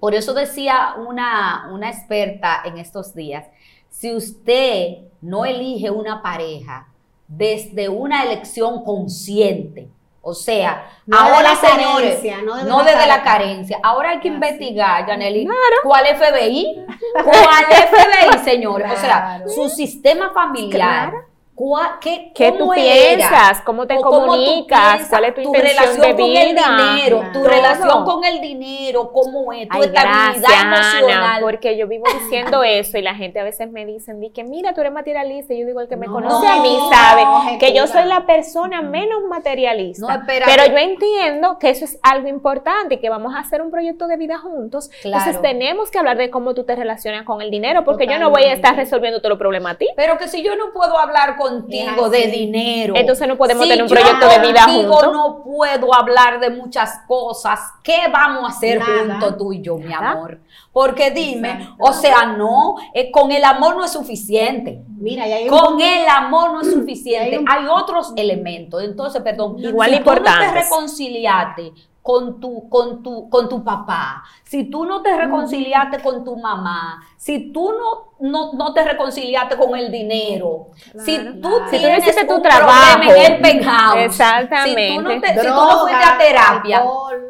[0.00, 3.46] Por eso decía una, una experta en estos días,
[3.90, 6.88] si usted no elige una pareja
[7.28, 9.88] desde una elección consciente,
[10.22, 13.78] o sea, ahora, señores, no, desde, la, carencia.
[13.82, 15.48] Ahora hay que investigar, Janely,
[15.82, 16.84] ¿cuál FBI?
[17.24, 18.92] ¿Cuál FBI, señores?
[18.92, 21.12] O sea, su sistema familiar,
[21.60, 22.82] cua- qué, ¿Qué cómo tú era,
[23.18, 23.60] piensas?
[23.62, 24.88] ¿Cómo te o cómo tú comunicas?
[24.94, 26.94] piensas, ¿Cuál es tu intención relación de con el vida?
[26.94, 31.40] dinero, tu relación con el dinero, cómo es, tu Ay, estabilidad gracias, Ana, emocional.
[31.42, 34.72] porque yo vivo diciendo eso y la gente a veces me dicen, di que mira,
[34.72, 35.52] tú eres materialista.
[35.52, 38.24] Y yo digo, el que me No, conoce a mí sabe que yo soy la
[38.24, 40.22] persona menos materialista.
[40.26, 44.06] Pero yo entiendo que eso es algo importante y que vamos a hacer un proyecto
[44.06, 44.88] de vida juntos.
[45.02, 45.18] Claro.
[45.18, 48.30] Entonces tenemos que hablar de cómo tú te relacionas con el dinero, porque yo no
[48.30, 49.88] voy a estar resolviendo todos los problemas a ti.
[49.96, 52.94] Pero que si yo no puedo hablar contigo de dinero.
[52.96, 55.12] Entonces no podemos si tener un proyecto de vida contigo juntos.
[55.12, 57.60] no puedo hablar de muchas cosas.
[57.82, 60.12] ¿Qué vamos a hacer juntos tú y yo, mi Nada.
[60.12, 60.38] amor?
[60.72, 61.74] Porque dime, Exacto.
[61.80, 64.82] o sea, no, eh, con el amor no es suficiente.
[64.98, 67.36] Mira, hay un Con el amor no es suficiente.
[67.36, 68.82] hay un- Hay otros elementos.
[68.82, 71.72] Entonces, perdón, Igual si tú no te reconciliaste
[72.10, 77.00] con tu, con tu, con tu papá, si tú no te reconciliaste con tu mamá,
[77.16, 80.66] si tú no, no, no te reconciliaste con el dinero,
[81.04, 81.32] si tú claro.
[81.32, 83.02] Si tú no tienes hiciste tu un trabajo.
[83.02, 84.88] en el penthouse, Exactamente.
[84.88, 87.20] si tú no, te- si tú no droga, fuiste a terapia, alcohol,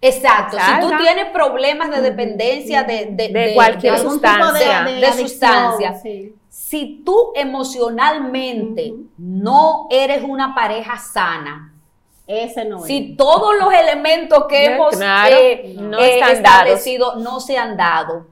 [0.00, 0.96] exacto, si tú Exacto.
[1.04, 5.94] tienes problemas de dependencia de, de, De cualquier de- de- sustancia, de, sustancia.
[6.02, 6.34] sí.
[6.50, 11.67] si tú emocionalmente no eres una pareja sana,
[12.28, 13.16] Ese no si es.
[13.16, 17.74] todos los elementos que No, hemos claro, eh, no eh, están establecido no se han
[17.76, 18.26] dado,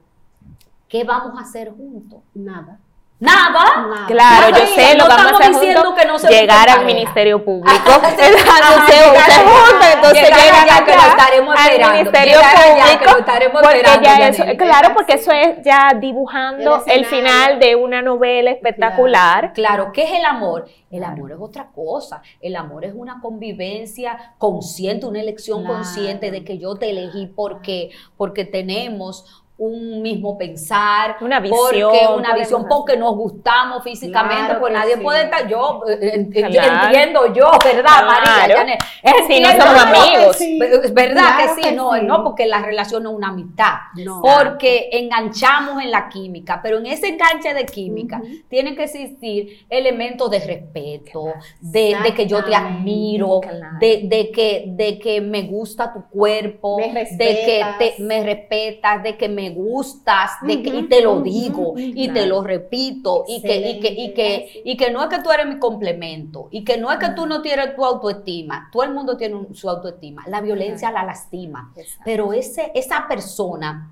[0.87, 2.21] ¿qué vamos a hacer juntos?
[2.35, 2.79] Nada.
[3.19, 3.87] Nada.
[3.89, 4.07] Nada.
[4.07, 6.69] Claro, yo sé no lo que vamos a hacer diciendo juntos, que no se llegar
[6.69, 6.85] al.
[6.85, 7.71] Ministerio Público.
[7.71, 8.11] Ajá,
[9.95, 13.77] Entonces, se llegan allá, que lo estaremos al esperando, Ministerio que lo Público, estaremos porque
[13.79, 14.59] esperando, ya eso, Yaneli.
[14.59, 19.53] claro, porque eso es ya dibujando El final de una novela espectacular.
[19.55, 20.67] Claro, ¿qué es el amor?
[20.91, 22.23] El amor es otra cosa.
[22.41, 25.75] El amor es una convivencia consciente, una elección Claro.
[25.77, 32.19] consciente de que yo te elegí porque, porque tenemos un mismo pensar, Una porque visión,
[32.19, 35.01] una visión, porque nos gustamos físicamente, Claro pues que nadie sí.
[35.01, 35.99] puede estar, yo eh,
[36.35, 36.85] eh, Claro.
[36.85, 38.07] entiendo yo, ¿verdad, Claro.
[38.07, 38.57] María?
[38.57, 38.79] Janet?
[39.27, 40.37] Si no somos amigos.
[40.37, 40.59] Sí.
[40.63, 42.01] Es verdad Claro que sí, que no, sí.
[42.03, 44.21] no, porque la relación no es una amistad No.
[44.21, 50.31] porque enganchamos en la química, pero en ese enganche de química tienen que existir elementos
[50.31, 53.79] de respeto, de, de que yo te admiro, Claro.
[53.81, 59.17] de, de que, de que me gusta tu cuerpo, de que te, me respetas, de
[59.17, 63.57] que me gustas, de que, y te lo digo, y te lo repito, y que,
[63.71, 66.77] y, que, y, que, y que no es que tú eres mi complemento, y que
[66.79, 70.25] no es que tú no tienes tu autoestima, todo el mundo tiene un- su autoestima,
[70.27, 71.73] la violencia la lastima.
[72.05, 73.91] Pero ese, esa persona,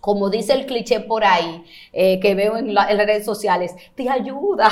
[0.00, 3.74] como dice el cliché por ahí, eh, que veo en, la- en las redes sociales,
[3.94, 4.68] te ayuda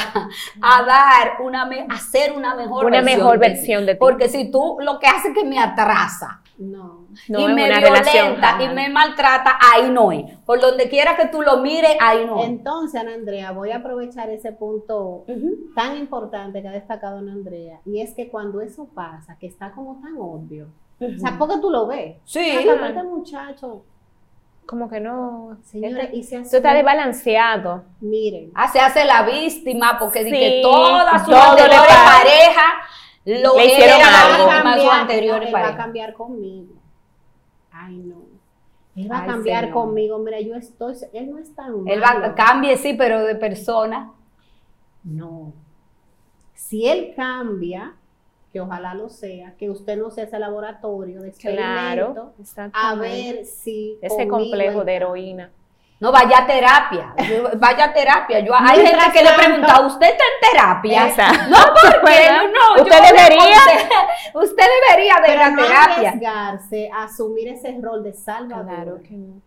[0.62, 3.98] a dar una, me- a hacer una mejor Una versión mejor versión de ti.
[3.98, 6.97] Porque si tú lo que haces es que me atrasa No.
[7.28, 8.34] No y me relación.
[8.36, 10.36] violenta y me maltrata, ahí no es.
[10.44, 12.46] Por donde quiera que tú lo mires, ahí no es.
[12.48, 15.24] Entonces, Ana Andrea, voy a aprovechar ese punto
[15.74, 19.72] tan importante que ha destacado Ana Andrea, y es que cuando eso pasa, que está
[19.72, 20.68] como tan obvio,
[21.00, 22.16] o sea, porque tú lo ves.
[22.24, 22.52] Sí.
[22.56, 23.82] Pero este muchacho,
[24.66, 25.56] Como que no.
[25.64, 27.84] señores, este- y se Esto está desbalanceado.
[28.00, 32.18] Miren, Ah, se hace la víctima porque Sí, que toda su todo anterior le pasa.
[32.18, 32.62] pareja
[33.24, 34.44] lo Le hicieron algo.
[34.44, 36.74] su cambiar, anterior él va a cambiar conmigo.
[37.80, 38.16] Ay, no.
[38.96, 39.74] Él va Ay, a cambiar señor.
[39.74, 40.18] conmigo.
[40.18, 44.12] Mira, yo estoy, él no es tan Él va, cambie, sí, pero de persona.
[45.04, 45.52] No.
[46.54, 47.94] Si él cambia,
[48.52, 52.70] que ojalá lo sea, que usted no sea ese laboratorio de experimento, Claro.
[52.72, 55.50] a ver si Ese complejo de heroína.
[56.01, 57.12] No, vaya a terapia.
[57.28, 58.38] Yo- Vaya a terapia.
[58.40, 61.07] Yo, hay Mientras gente que le tanto- pregunta, ¿usted está en terapia?
[61.09, 61.44] Exacto.
[61.51, 63.59] No, porque no, ¿Usted le debería?
[64.34, 66.09] Usted debería de Pero la no terapia.
[66.11, 68.66] arriesgarse a asumir ese rol de salvador.
[68.66, 69.40] Claro que no.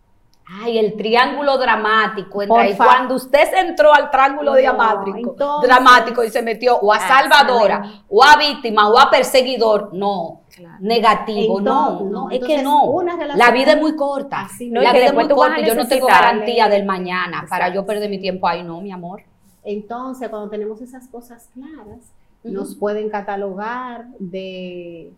[0.60, 2.40] Ay, el triángulo dramático.
[2.76, 6.92] fa- cuando usted se entró al triángulo No, dramático, entonces- dramático y se metió o
[6.92, 8.04] a salvadora, Excelente.
[8.10, 10.40] o a víctima, o a perseguidor, no.
[10.54, 10.76] Claro.
[10.80, 12.30] Negativo, no, Entonces, no, no.
[12.30, 12.84] es que Entonces, no.
[12.84, 14.40] una La vida es muy corta.
[14.42, 17.72] Así No, la vida es muy corta y yo no tengo garantía del mañana para
[17.72, 19.22] yo perder mi tiempo ahí, no, mi amor.
[19.64, 22.00] Entonces, cuando tenemos esas cosas claras,
[22.44, 25.12] nos pueden catalogar de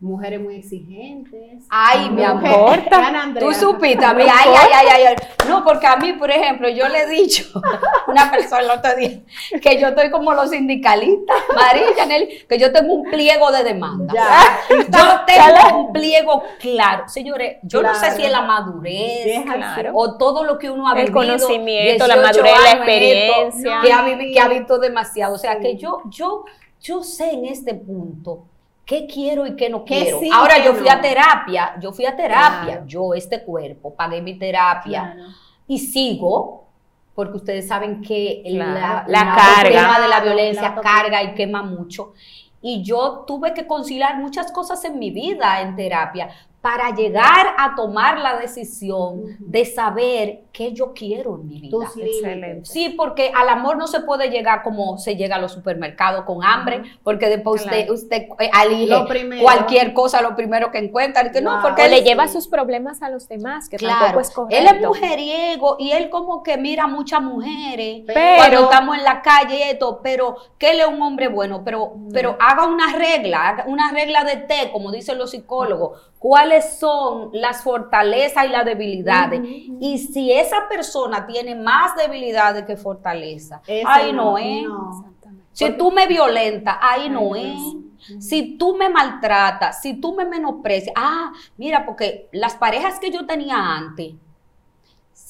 [0.00, 1.64] mujeres muy exigentes.
[1.70, 2.78] Ay, mi amor.
[2.92, 3.44] Ana Andrea.
[3.48, 5.16] Tú supiste a mí, ay, ay, ay, ay, ay.
[5.48, 8.94] No, porque a mí, por ejemplo, yo le he dicho a una persona el otro
[8.94, 9.20] día
[9.60, 14.14] que yo estoy como los sindicalistas, María Janel, que yo tengo un pliego de demanda.
[14.14, 14.60] Ya.
[14.76, 17.08] Yo tengo un pliego claro.
[17.08, 19.92] Señores, yo no sé si es la madurez Es Claro.
[19.94, 21.14] o todo lo que uno ha El vivido.
[21.14, 23.80] conocimiento, la 18 madurez, la años experiencia.
[23.82, 25.34] que, ha, vivi- que ha visto demasiado.
[25.34, 25.60] O sea, Sí.
[25.62, 26.44] que yo, yo,
[26.80, 28.44] yo sé en este punto
[28.88, 30.18] qué quiero y qué no quiero.
[30.18, 30.92] sí, Ahora yo fui no.
[30.94, 32.86] a terapia, yo fui a terapia, Claro.
[32.86, 35.28] yo este cuerpo, pagué mi terapia Claro.
[35.68, 36.64] y sigo
[37.14, 39.68] porque ustedes saben que Claro, la, la la- carga.
[39.68, 42.14] el tema de la violencia carga y quema mucho.
[42.62, 46.28] Y yo tuve que conciliar muchas cosas en mi vida en terapia
[46.68, 51.70] para llegar a tomar la decisión de saber qué yo quiero en mi vida.
[51.70, 52.18] Tus límites.
[52.18, 52.64] Excelente.
[52.66, 56.44] Sí, porque al amor no se puede llegar como se llega a los supermercados con
[56.44, 57.94] hambre, porque después Claro.
[57.94, 61.32] usted, usted eh, elige cualquier cosa, lo primero que encuentra.
[61.32, 64.32] que no, porque él le lleva sus problemas a los demás, que tampoco Claro, es
[64.58, 69.04] él es mujeriego y él como que mira a muchas mujeres Pero- cuando estamos en
[69.04, 72.92] la calle y esto, pero que él es un hombre bueno, pero, pero haga una
[72.94, 75.98] regla, haga una regla de té, como dicen los psicólogos,
[76.58, 79.40] cuáles son las fortalezas y las debilidades.
[79.80, 84.64] Y si esa persona tiene más debilidades que fortaleza, ahí no, es.
[84.64, 85.14] no.
[85.52, 87.60] Si tú me violentas, ahí no es.
[88.20, 93.26] Si tú me maltratas, si tú me menosprecias, ah, mira, porque las parejas que yo
[93.26, 94.14] tenía antes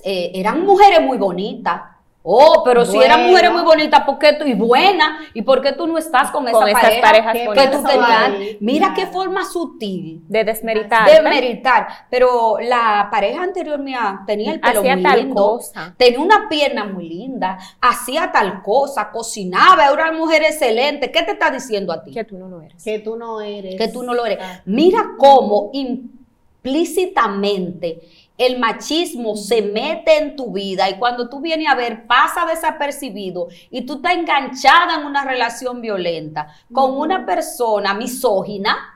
[0.05, 1.83] eh, eran mujeres muy bonitas.
[2.23, 5.19] Oh, pero si eran mujeres muy bonitas, ¿por qué tú y buena?
[5.35, 7.83] ¿Y por qué tú no estás con, Con esa esas pareja parejas ¿Qué que tú
[7.83, 8.57] tenías?
[8.61, 11.11] Mira qué forma sutil De desmeritar.
[11.11, 11.87] de meritar.
[12.11, 15.95] Pero la pareja anterior mía tenía el pelo Hacía muy tal lindo, cosa.
[15.97, 21.11] tenía una pierna muy linda, hacía tal cosa, cocinaba, era una mujer excelente.
[21.11, 22.11] ¿Qué te está diciendo a ti?
[22.13, 22.83] Que tú no lo eres.
[22.85, 23.77] Que tú no eres.
[23.77, 24.39] que tú no lo eres.
[24.67, 28.01] Mira cómo implícitamente
[28.39, 33.49] el machismo se mete en tu vida y cuando tú vienes a ver pasa desapercibido
[33.71, 38.95] y tú estás enganchada en una relación violenta con una persona misógina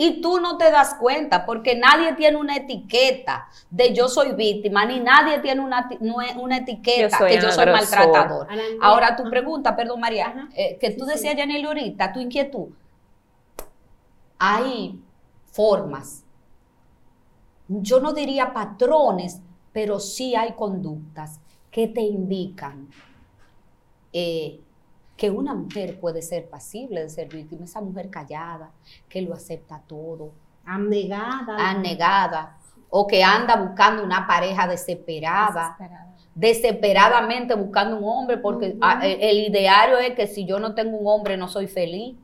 [0.00, 4.86] y tú no te das cuenta porque nadie tiene una etiqueta de yo soy víctima
[4.86, 5.88] ni nadie tiene una,
[6.36, 8.46] una etiqueta Yo que yo soy maltratador.
[8.80, 11.38] Ahora tu pregunta, perdón María, eh, que tú Sí, decías, sí.
[11.38, 12.68] Yaneli, ahorita, tu inquietud.
[14.38, 15.00] Hay
[15.50, 16.24] formas,
[17.68, 19.40] yo no diría patrones,
[19.72, 21.40] pero sí hay conductas
[21.70, 22.88] que te indican
[24.12, 24.60] eh,
[25.16, 28.70] que una mujer puede ser pasible de ser víctima, esa mujer callada,
[29.08, 30.30] que lo acepta todo,
[30.64, 31.70] Abnegada.
[31.70, 32.56] anegada,
[32.90, 35.76] o que anda buscando una pareja desesperada.
[36.34, 40.96] Desesperadamente buscando un hombre porque ah, el, el ideario es que si yo no tengo
[40.96, 42.16] un hombre no soy feliz.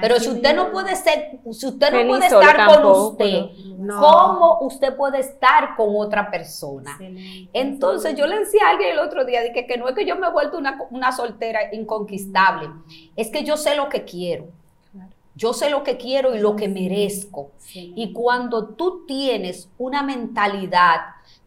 [0.00, 3.42] Pero Así si usted no puede ser, si usted no puede estar con usted,
[3.76, 4.00] no.
[4.00, 6.92] ¿cómo usted puede estar con otra persona?
[6.92, 7.50] Excelente.
[7.52, 10.16] Entonces yo le decía a alguien el otro día dije que no es que yo
[10.16, 12.70] me he vuelto una, una soltera inconquistable,
[13.16, 14.48] es que yo sé lo que quiero.
[15.34, 17.52] Yo sé lo que quiero y lo que merezco.
[17.72, 21.00] Y cuando tú tienes una mentalidad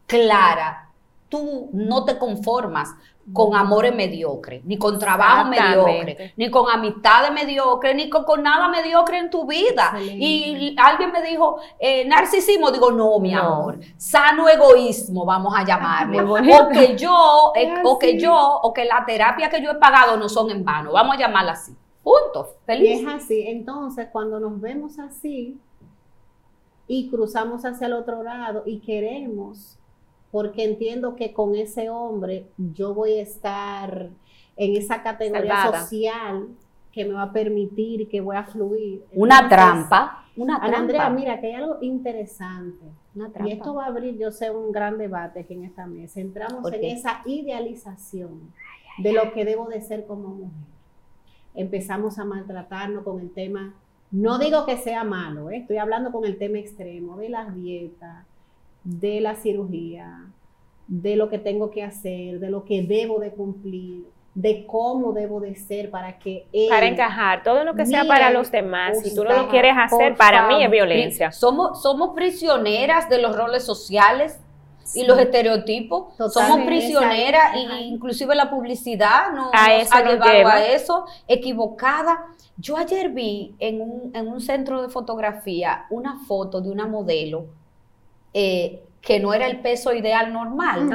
[0.07, 0.89] clara,
[1.29, 2.89] tú no te conformas
[3.31, 8.67] con amores mediocres, ni con trabajo mediocre, ni con amistades mediocres, ni con, con nada
[8.67, 9.93] mediocre en tu vida.
[10.01, 13.39] Y alguien me dijo, eh, narcisismo, digo, no, mi No.
[13.39, 16.19] amor, sano egoísmo, vamos a llamarle.
[16.21, 20.17] O que yo, eh, o que yo, o que la terapia que yo he pagado
[20.17, 21.73] no son en vano, vamos a llamarla así.
[22.03, 22.57] Punto.
[22.63, 22.99] Y Feliz.
[23.01, 23.45] es así.
[23.47, 25.57] Entonces, cuando nos vemos así
[26.87, 29.79] y cruzamos hacia el otro lado y queremos,
[30.33, 34.09] porque entiendo que con ese hombre yo voy a estar
[34.57, 35.81] en esa categoría Salvada.
[35.83, 36.47] social
[36.91, 39.05] que me va a permitir y que voy a fluir.
[39.13, 40.25] Una Entonces, trampa.
[40.35, 40.79] Una Ana trampa.
[40.79, 42.83] Andrea, mira que hay algo interesante.
[43.13, 43.53] Una Y trampa.
[43.53, 46.19] esto va a abrir, yo sé, un gran debate aquí en esta mesa.
[46.19, 48.51] Entramos ¿Por en esa idealización
[48.97, 50.67] de lo que debo de ser como mujer.
[51.53, 53.75] Empezamos a maltratarnos con el tema,
[54.09, 55.57] no digo que sea malo, ¿eh?
[55.57, 58.25] estoy hablando con el tema extremo de las dietas,
[58.83, 60.25] de la cirugía,
[60.87, 64.05] de lo que tengo que hacer, de lo que debo de cumplir,
[64.35, 66.69] de cómo debo de ser para que él...
[66.69, 70.15] Para encajar, todo lo que sea para los demás, si tú no lo quieres hacer,
[70.15, 71.31] para mí es violencia.
[71.31, 74.39] Somos, somos prisioneras de los roles sociales
[74.95, 76.15] y los estereotipos.
[76.31, 80.53] Somos prisioneras y inclusive la publicidad nos, A nos eso ha nos llevado lleva.
[80.55, 82.25] a eso, equivocada.
[82.57, 87.45] Yo ayer vi en un, en un centro de fotografía una foto de una modelo
[88.33, 90.89] eh, que no era el peso ideal normal.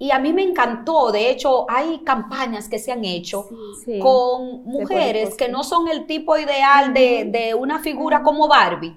[0.00, 3.48] Y a mí me encantó, de hecho hay campañas que se han hecho
[3.84, 3.98] Sí.
[3.98, 8.96] con mujeres que no son el tipo ideal de, de una figura como Barbie.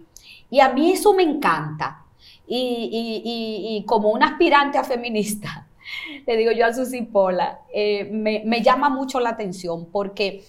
[0.51, 2.03] Y a mí eso me encanta.
[2.45, 2.57] Y,
[2.91, 5.67] y- y- y como una aspirante a feminista,
[6.27, 10.43] le digo yo a Susi Pola, eh, me, me llama mucho la atención porque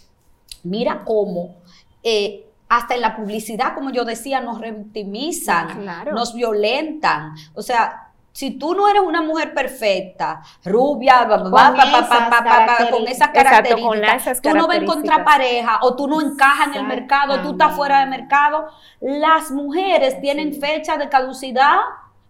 [0.64, 1.54] mira cómo
[2.02, 2.44] eh,
[2.76, 6.12] hasta en la publicidad, como yo decía, nos revictimizan, Claro.
[6.12, 7.34] nos violentan.
[7.54, 12.40] O sea, si tú no eres una mujer perfecta, rubia, Con ba, esas ba, ba,
[12.40, 16.08] ba, con esas Exacto, características, con esas tú no vas a encontrar pareja o tú
[16.08, 18.68] no encajas en el mercado, tú estás fuera de mercado.
[19.00, 21.76] Las mujeres tienen fecha de caducidad,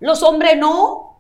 [0.01, 1.11] los hombres no.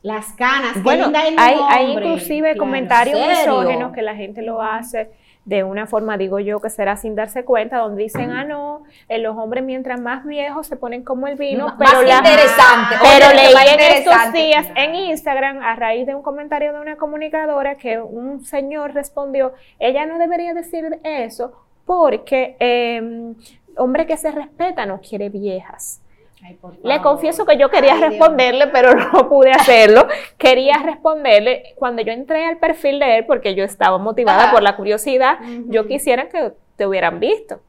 [0.00, 2.58] Las canas, Bueno, linda es el hay, hay inclusive Claro.
[2.58, 5.12] comentarios misógenos que la gente lo hace
[5.44, 9.18] de una forma, digo yo, que será sin darse cuenta, donde dicen, ah, no, eh,
[9.18, 12.94] los hombres mientras más viejos se ponen como el vino, Más pero la- interesante.
[13.02, 16.80] Pero Oye, leí más en estos días en Instagram, a raíz de un comentario de
[16.80, 21.52] una comunicadora, que un señor respondió, ella no debería decir eso
[21.86, 23.32] porque eh,
[23.76, 26.01] hombre que se respeta no quiere viejas.
[26.44, 28.10] Ay, Le confieso que yo quería Ay, Dios.
[28.10, 30.06] responderle, pero no pude hacerlo.
[30.38, 34.52] Quería responderle cuando yo entré al perfil de él, porque yo estaba motivada Ajá.
[34.52, 35.38] por la curiosidad,
[35.68, 37.60] yo quisiera que te hubieran visto.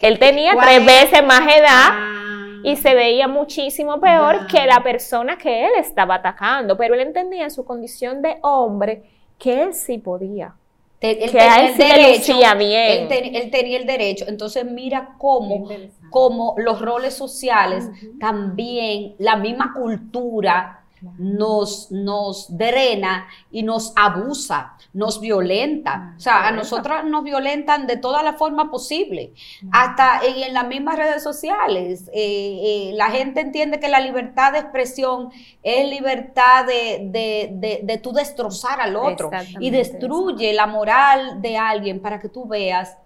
[0.00, 0.86] Él tenía ¿Cuál tres es?
[0.86, 2.60] veces más edad Ah.
[2.62, 7.44] y se veía muchísimo peor que la persona que él estaba atacando, pero él entendía
[7.44, 9.02] en su condición de hombre
[9.38, 10.54] que él sí podía.
[11.00, 12.90] Te- él que a tenía él el derecho, bien.
[13.02, 14.24] Él, ten- él tenía el derecho.
[14.28, 15.68] Entonces mira cómo,
[16.10, 17.88] Cómo los roles sociales,
[18.20, 20.74] también la misma cultura
[21.18, 26.14] nos, nos drena y nos abusa, nos violenta.
[26.16, 29.30] O sea, a nosotros nos violentan de todas las formas posibles.
[29.70, 32.08] Hasta en, en las mismas redes sociales.
[32.12, 35.30] eh, eh, la gente entiende que la libertad de expresión
[35.62, 39.30] es libertad de, de, de, de tú destrozar al otro
[39.60, 42.96] y destruye la moral de alguien para que tú veas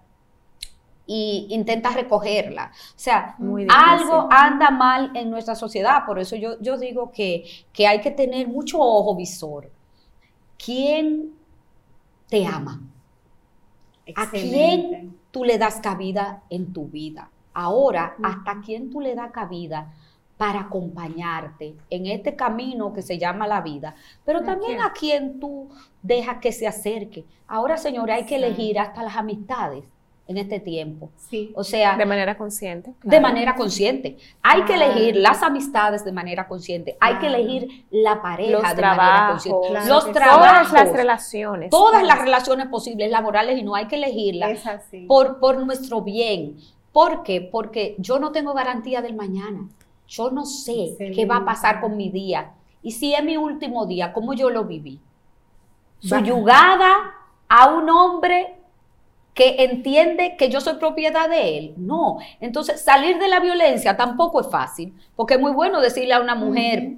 [1.05, 2.71] y intentas recogerla.
[2.73, 3.35] O sea,
[3.69, 6.05] algo anda mal en nuestra sociedad.
[6.05, 9.69] Por eso yo, yo digo que, que hay que tener mucho ojo visor.
[10.57, 11.33] ¿Quién
[12.29, 12.81] te ama?
[14.15, 17.29] ¿A quién tú le das cabida en tu vida?
[17.53, 19.93] Ahora, ¿hasta quién tú le das cabida
[20.37, 23.95] para acompañarte en este camino que se llama la vida?
[24.25, 25.69] Pero también a quién tú
[26.01, 27.25] dejas que se acerque.
[27.47, 29.83] Ahora, señora, hay que elegir hasta las amistades
[30.27, 31.09] en este tiempo.
[31.29, 31.51] Sí.
[31.55, 32.93] O sea, De manera consciente.
[33.03, 34.17] de manera consciente.
[34.41, 36.95] Hay que elegir las amistades de manera consciente.
[37.01, 39.67] Hay que elegir la pareja Los de manera trabajos, consciente.
[39.69, 40.39] Claro los trabajos.
[40.69, 41.69] todas las relaciones.
[41.69, 45.05] Todas las relaciones posibles, laborales y no hay que elegirlas Es así.
[45.07, 46.55] por, por nuestro bien.
[46.93, 47.41] ¿Por qué?
[47.41, 49.67] Porque yo no tengo garantía del mañana.
[50.07, 52.51] Yo no sé qué va a pasar con mi día.
[52.81, 54.99] Y si es mi último día, ¿cómo yo lo viví?
[55.99, 57.13] Suyugada
[57.49, 58.55] a un hombre
[59.33, 61.73] que entiende que yo soy propiedad de él.
[61.77, 62.19] No.
[62.39, 66.35] Entonces, salir de la violencia tampoco es fácil, porque es muy bueno decirle a una
[66.35, 66.93] mujer,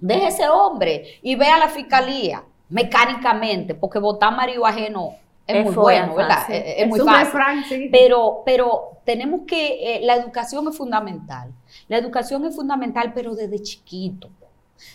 [0.00, 5.16] deje ese hombre y ve a la fiscalía mecánicamente, porque votar marido ajeno
[5.46, 6.36] es, Es muy bueno, ¿verdad?
[6.36, 6.54] fácil.
[6.54, 7.64] Es, es muy fácil.
[7.68, 7.88] sí.
[7.90, 11.52] Pero, pero tenemos que, eh, la educación es fundamental.
[11.88, 14.30] La educación es fundamental, pero desde chiquito.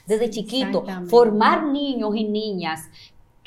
[0.05, 0.85] Desde chiquito.
[1.07, 2.89] Formar niños y niñas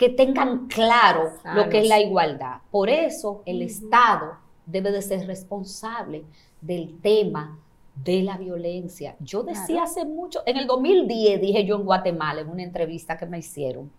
[0.01, 2.62] que tengan claro lo que es la igualdad.
[2.70, 6.24] Por eso el Estado debe de ser responsable
[6.62, 7.59] del tema
[8.03, 9.14] de la violencia.
[9.20, 13.26] Yo decía hace mucho, en el 2010 dije yo en Guatemala, en una entrevista que
[13.26, 13.92] me hicieron,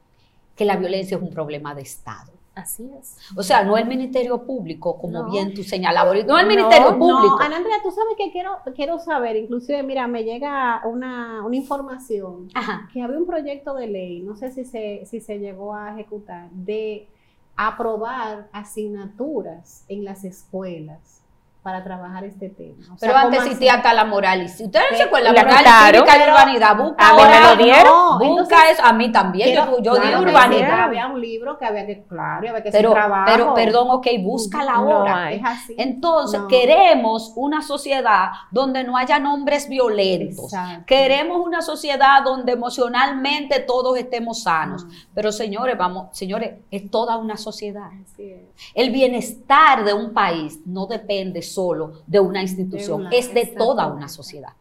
[0.56, 2.31] que la violencia es un problema de Estado.
[2.54, 3.18] Así es.
[3.38, 5.32] O sea, no el Ministerio Público, como No.
[5.32, 7.38] bien tú señalabas, no el Ministerio No, Público.
[7.38, 11.56] No, Ana Andrea, tú sabes que quiero, quiero saber, inclusive, mira, me llega una, una
[11.56, 12.90] información Ajá.
[12.92, 16.50] que había un proyecto de ley, no sé si se, si se llegó a ejecutar,
[16.52, 17.08] de
[17.56, 21.21] aprobar asignaturas en las escuelas
[21.64, 22.76] para trabajar este tema.
[22.94, 25.36] O sea, Pero ¿cómo antes existía hasta la moral y si ustedes no se acuerdan,
[25.36, 27.84] La la moral y urbanidad, busca A mí me ahora, lo dieron.
[27.86, 30.80] No, busca entonces, eso, a mí también, yo, quiero- yo claro digo que urbanidad.
[30.82, 33.32] Había un libro que había que, claro, había que Pero, trabajo.
[33.32, 35.26] pero, perdón, ok, búscala No ahora.
[35.26, 35.36] hay.
[35.38, 35.76] Es así.
[35.78, 36.48] Entonces, No.
[36.48, 40.46] queremos una sociedad donde no haya nombres violentos.
[40.46, 40.86] Exacto.
[40.88, 44.86] Queremos una sociedad donde emocionalmente todos estemos sanos.
[44.88, 44.94] Ah.
[45.14, 47.90] Pero señores, vamos, señores, es toda una sociedad.
[48.04, 48.42] Así es.
[48.74, 53.88] El bienestar de un país no depende solo de una institución, una- es de toda
[53.88, 54.54] una sociedad.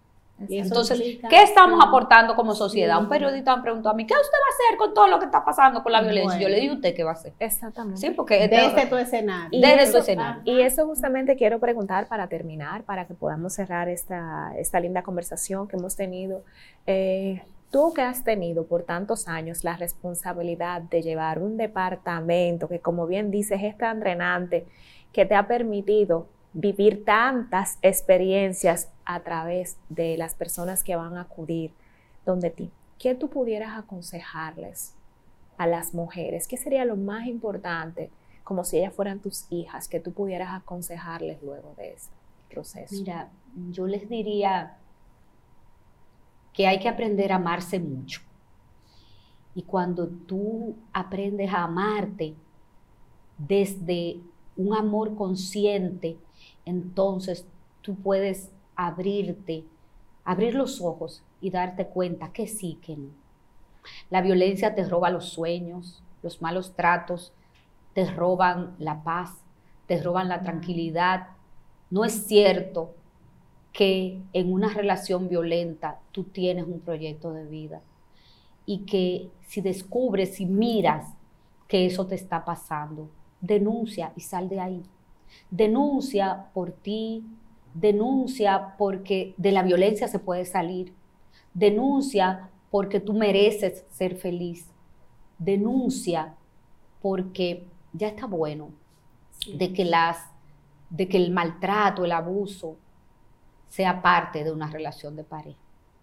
[0.49, 2.97] Entonces, ¿qué estamos aportando como sociedad?
[2.97, 3.03] Sí.
[3.03, 5.26] Un periodista me preguntó a mí, ¿qué usted va a hacer con todo lo que
[5.26, 6.38] está pasando con la violencia?
[6.41, 7.34] Yo le dije, ¿usted qué va a hacer?
[7.38, 8.01] Exactamente.
[8.01, 9.61] Sí, porque este- Desde tu escenario.
[9.61, 10.41] Desde eso- tu escenario.
[10.47, 15.68] Y eso justamente quiero preguntar para terminar, para que podamos cerrar esta, esta linda conversación
[15.68, 16.43] que hemos tenido.
[16.86, 22.78] Eh, tú que has tenido por tantos años la responsabilidad de llevar un departamento que,
[22.80, 24.66] como bien dices, es tan drenante,
[25.12, 31.23] que te ha permitido vivir tantas experiencias a través de las personas que van a
[31.23, 31.73] acudir
[32.27, 32.71] donde ti.
[32.99, 34.95] ¿Qué tú pudieras aconsejarles
[35.57, 36.49] a las mujeres?
[36.49, 38.11] ¿Qué sería lo más importante,
[38.45, 42.11] como si ellas fueran tus hijas, que tú pudieras aconsejarles luego de ese
[42.51, 42.95] proceso?
[42.95, 43.31] Mira,
[43.71, 44.77] yo les diría
[46.53, 48.21] que hay que aprender a amarse mucho.
[49.55, 52.35] Y cuando tú aprendes a amarte
[53.39, 54.21] desde
[54.57, 56.19] un amor consciente,
[56.65, 57.47] entonces
[57.83, 59.65] tú puedes abrirte,
[60.25, 63.09] abrir los ojos y darte cuenta que sí, que no.
[64.11, 67.33] La violencia te roba los sueños, los malos tratos,
[67.95, 69.33] te roban la paz,
[69.87, 71.29] te roban la tranquilidad.
[71.91, 72.95] No es cierto
[73.73, 77.81] que en una relación violenta tú tienes un proyecto de vida
[78.67, 81.15] y que si descubres y miras
[81.67, 83.09] que eso te está pasando,
[83.41, 84.83] denuncia y sal de ahí.
[85.51, 87.24] Denuncia por ti,
[87.74, 90.93] denuncia porque de la violencia se puede salir.
[91.55, 94.66] Denuncia porque tú mereces ser feliz.
[95.39, 96.35] Denuncia
[97.03, 98.70] porque ya está bueno
[99.57, 100.31] de que las
[100.91, 102.76] de que el maltrato, el abuso
[103.68, 105.59] sea parte de una relación de pareja.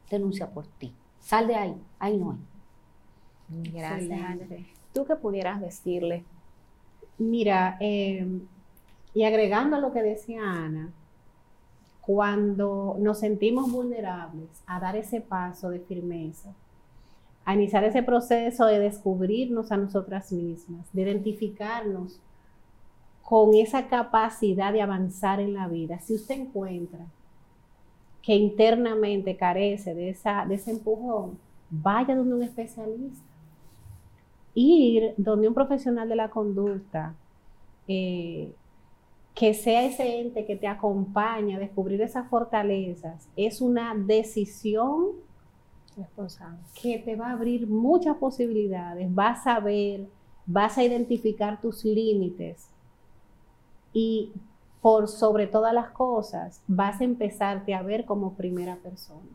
[0.09, 0.93] Denuncia por ti.
[1.19, 3.71] Sal de ahí, ahí no hay.
[3.73, 4.65] Gracias, André.
[4.93, 6.23] ¿Tú qué pudieras decirle?
[7.17, 8.25] Mira, eh,
[9.17, 10.93] y agregando a lo que decía Ana,
[12.01, 16.53] cuando nos sentimos vulnerables a dar ese paso de firmeza,
[17.43, 22.19] a iniciar ese proceso de descubrirnos a nosotras mismas, de identificarnos
[23.23, 25.99] con esa capacidad de avanzar en la vida.
[26.01, 27.07] Si usted encuentra
[28.21, 31.39] que internamente carece de, esa, de ese empujón,
[31.71, 33.25] vaya donde un especialista.
[34.53, 37.15] Ir donde un profesional de la conducta,
[37.87, 38.53] eh,
[39.37, 45.11] que sea ese ente que te acompaña a descubrir esas fortalezas, es una decisión
[45.95, 46.57] responsable.
[46.81, 50.07] que te va a abrir muchas posibilidades, vas a ver,
[50.47, 52.67] vas a identificar tus límites
[53.93, 54.31] y
[54.81, 59.29] por sobre todas las cosas vas a empezarte a ver como primera persona.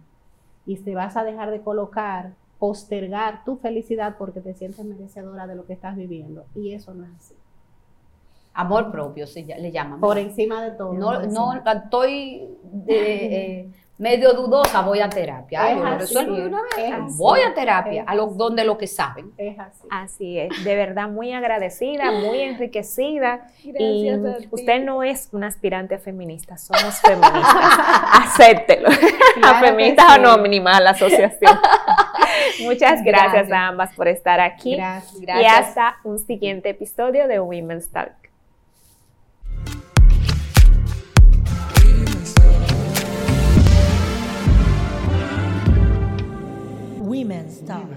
[0.67, 5.55] Y te vas a dejar de colocar, postergar tu felicidad porque te sientes merecedora de
[5.55, 6.45] lo que estás viviendo.
[6.57, 7.35] Y eso no es así.
[8.55, 10.01] Amor propio se le llaman.
[10.01, 10.93] Por encima de todo.
[10.93, 13.71] No, no estoy de, eh,
[14.03, 15.63] medio dudosa, voy a terapia.
[15.63, 16.71] Ay, yo lo así, resuelvo de una vez.
[16.77, 17.15] es así.
[17.19, 19.33] Voy a terapia, a lo, donde lo que saben.
[19.39, 19.89] Es así.
[19.91, 23.47] Así es, de verdad muy agradecida, muy enriquecida.
[23.63, 24.49] y Gracias a ti.
[24.51, 27.79] usted no es una aspirante feminista, somos feministas.
[28.25, 28.89] Acéptelo.
[28.89, 30.13] Claro a feministas sí.
[30.19, 31.59] anónima, la asociación.
[32.65, 33.53] Muchas gracias, Gracias.
[33.53, 34.77] a ambas por estar aquí.
[34.77, 35.23] Gracias.
[35.41, 38.32] Y hasta un siguiente episodio de Women's Talk.
[47.13, 47.91] women's talk.